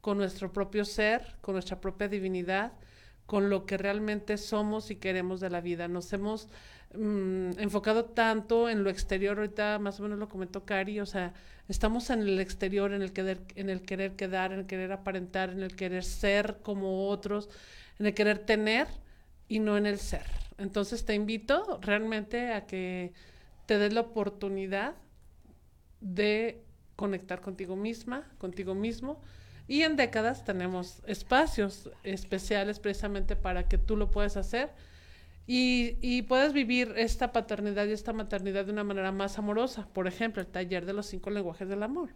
[0.00, 2.72] con nuestro propio ser, con nuestra propia divinidad,
[3.28, 5.86] con lo que realmente somos y queremos de la vida.
[5.86, 6.48] Nos hemos
[6.94, 11.34] mm, enfocado tanto en lo exterior, ahorita más o menos lo comentó Cari, o sea,
[11.68, 15.50] estamos en el exterior, en el querer, en el querer quedar, en el querer aparentar,
[15.50, 17.50] en el querer ser como otros,
[17.98, 18.88] en el querer tener
[19.46, 20.24] y no en el ser.
[20.56, 23.12] Entonces te invito realmente a que
[23.66, 24.94] te des la oportunidad
[26.00, 26.62] de
[26.96, 29.20] conectar contigo misma, contigo mismo.
[29.68, 34.70] Y en décadas tenemos espacios especiales precisamente para que tú lo puedas hacer
[35.46, 39.86] y, y puedas vivir esta paternidad y esta maternidad de una manera más amorosa.
[39.92, 42.08] Por ejemplo, el taller de los cinco lenguajes del amor,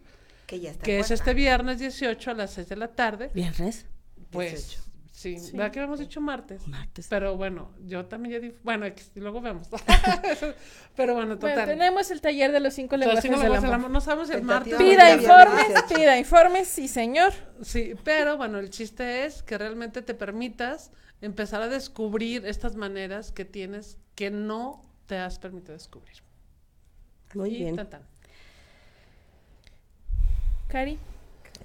[0.47, 0.83] Que ya está.
[0.83, 3.29] que es este viernes 18 a las 6 de la tarde.
[3.33, 3.85] ¿Viernes?
[4.31, 4.83] Pues 18.
[5.23, 5.55] Sí, Sí.
[5.57, 6.67] ¿verdad que habíamos dicho martes?
[6.67, 7.07] Martes.
[7.09, 9.67] Pero bueno, yo también ya di, bueno, luego vemos.
[10.95, 11.53] Pero bueno, total.
[11.55, 13.85] Bueno, tenemos el taller de los cinco Los lenguajes cinco del lenguajes del amor.
[13.85, 13.91] amor.
[13.91, 14.75] No sabemos el martes.
[14.75, 15.95] Pida informes, viernes 18.
[15.95, 17.33] pida informes, sí señor.
[17.61, 23.31] Sí, pero bueno, el chiste es que realmente te permitas empezar a descubrir estas maneras
[23.31, 26.17] que tienes que no te has permitido descubrir.
[27.33, 27.75] Muy Y bien.
[27.75, 28.01] tan, tan.
[30.67, 30.97] Cari,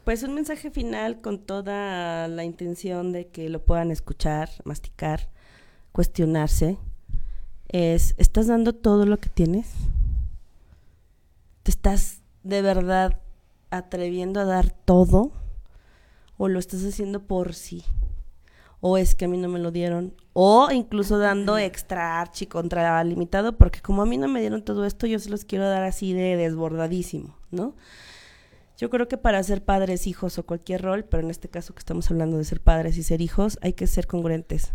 [0.08, 5.28] Pues un mensaje final con toda la intención de que lo puedan escuchar, masticar,
[5.92, 6.78] cuestionarse.
[7.68, 9.70] Es, ¿estás dando todo lo que tienes?
[11.62, 13.20] ¿Te estás de verdad
[13.68, 15.30] atreviendo a dar todo
[16.38, 17.84] o lo estás haciendo por sí
[18.80, 23.04] o es que a mí no me lo dieron o incluso dando extra archi contra
[23.04, 25.82] limitado porque como a mí no me dieron todo esto yo se los quiero dar
[25.82, 27.74] así de desbordadísimo, ¿no?
[28.78, 31.80] Yo creo que para ser padres, hijos o cualquier rol, pero en este caso que
[31.80, 34.72] estamos hablando de ser padres y ser hijos, hay que ser congruentes.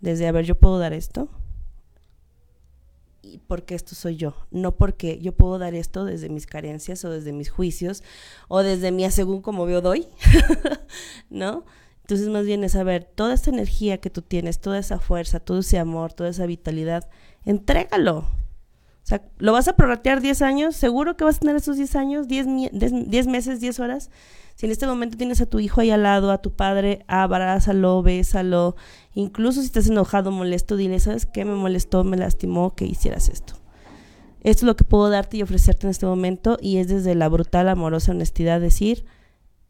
[0.00, 1.28] Desde, a ver, yo puedo dar esto,
[3.20, 7.10] y porque esto soy yo, no porque yo puedo dar esto desde mis carencias o
[7.10, 8.02] desde mis juicios
[8.48, 10.08] o desde mi según como veo doy,
[11.30, 11.64] ¿no?
[12.02, 15.58] Entonces más bien es saber toda esta energía que tú tienes, toda esa fuerza, todo
[15.58, 17.10] ese amor, toda esa vitalidad,
[17.44, 18.26] entrégalo.
[19.08, 20.76] O sea, ¿lo vas a prorratear 10 años?
[20.76, 22.46] ¿Seguro que vas a tener esos 10 años, 10,
[23.08, 24.10] 10 meses, 10 horas?
[24.54, 28.02] Si en este momento tienes a tu hijo ahí al lado, a tu padre, abrázalo,
[28.02, 28.76] bésalo,
[29.14, 31.46] incluso si estás enojado, molesto, dile, ¿sabes qué?
[31.46, 33.54] Me molestó, me lastimó que hicieras esto.
[34.42, 37.30] Esto es lo que puedo darte y ofrecerte en este momento y es desde la
[37.30, 39.06] brutal, amorosa honestidad decir,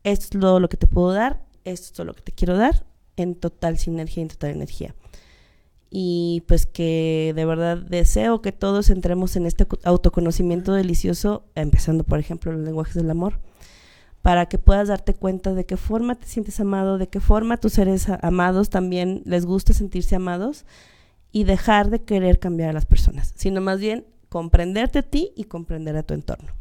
[0.03, 2.57] esto es todo lo que te puedo dar, esto es todo lo que te quiero
[2.57, 2.84] dar,
[3.14, 4.97] en total sinergia en total energía.
[5.91, 12.18] Y pues que de verdad deseo que todos entremos en este autoconocimiento delicioso, empezando por
[12.18, 13.41] ejemplo los lenguajes del amor,
[14.20, 17.72] para que puedas darte cuenta de qué forma te sientes amado, de qué forma tus
[17.72, 20.66] seres amados también les gusta sentirse amados
[21.32, 25.45] y dejar de querer cambiar a las personas, sino más bien comprenderte a ti y
[25.45, 26.53] comprender a tu entorno.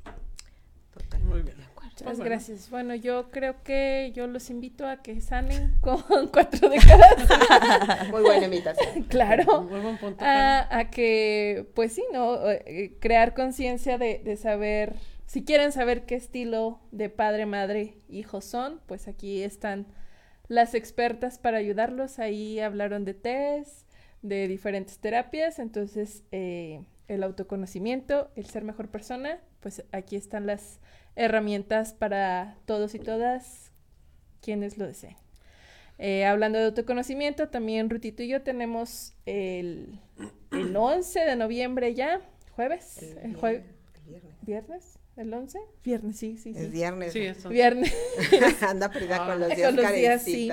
[1.28, 1.57] Muy bien.
[2.05, 2.69] Muchas gracias.
[2.69, 8.09] Bueno, yo creo que yo los invito a que sanen con cuatro décadas.
[8.11, 9.03] Muy buena invitación.
[9.09, 9.63] claro.
[9.63, 10.23] Muy buen punto.
[10.23, 12.49] A, a, que, pues sí, ¿no?
[12.49, 14.95] Eh, crear conciencia de, de saber
[15.27, 19.85] si quieren saber qué estilo de padre, madre, hijo son, pues aquí están
[20.47, 22.17] las expertas para ayudarlos.
[22.19, 23.87] Ahí hablaron de test,
[24.21, 30.80] de diferentes terapias, entonces eh, el autoconocimiento, el ser mejor persona, pues aquí están las
[31.16, 33.72] herramientas para todos y todas
[34.41, 35.16] quienes lo deseen.
[35.99, 39.99] Eh, hablando de autoconocimiento, también Rutito y yo tenemos el,
[40.51, 42.22] el 11 de noviembre ya,
[42.55, 44.36] jueves, el, viernes.
[44.43, 45.60] viernes ¿El 11?
[45.84, 46.60] Viernes, sí, sí, sí.
[46.60, 47.12] Es viernes.
[47.12, 47.49] Sí, eso.
[47.49, 47.91] Viernes.
[48.62, 50.51] Anda perdida con los días, con los días sí.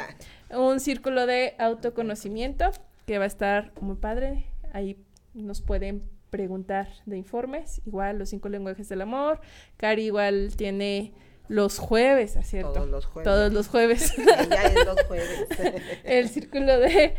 [0.50, 2.70] Un círculo de autoconocimiento
[3.06, 4.46] que va a estar muy padre.
[4.72, 4.96] Ahí
[5.34, 6.02] nos pueden
[6.34, 7.80] preguntar de informes.
[7.86, 9.40] Igual los cinco lenguajes del amor.
[9.76, 11.12] Cari igual tiene
[11.46, 12.72] los jueves, ¿cierto?
[12.72, 13.24] Todos los jueves.
[13.24, 14.16] Todos los jueves.
[14.50, 15.46] ya es los jueves.
[16.04, 17.14] El círculo de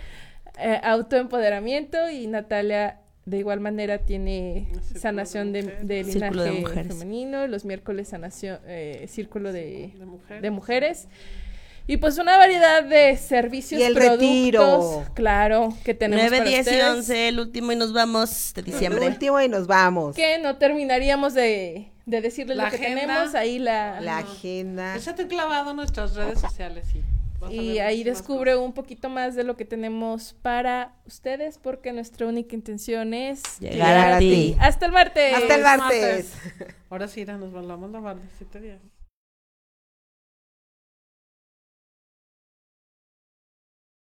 [0.60, 8.10] eh, autoempoderamiento y Natalia de igual manera tiene sanación de, de, linaje femenino, los miércoles
[8.10, 9.94] sanación, eh, círculo de,
[10.42, 11.08] de, mujeres.
[11.88, 15.06] Y pues una variedad de servicios, y el retiro.
[15.14, 19.06] claro, que tenemos 9, 10 y 11, el último y nos vamos de diciembre.
[19.06, 20.16] El último y nos vamos.
[20.16, 24.02] Que no terminaríamos de, de decirles lo que tenemos, ahí la...
[24.02, 24.94] La agenda.
[24.94, 27.02] Déjate clavado en nuestras redes sociales, sí
[27.50, 32.56] y ahí descubre un poquito más de lo que tenemos para ustedes porque nuestra única
[32.56, 34.56] intención es llegar, a, ti.
[34.60, 35.34] Hasta el martes.
[35.36, 36.34] Hasta el martes.
[36.90, 38.80] Ahora sí, nos volvamos a martes, siete días.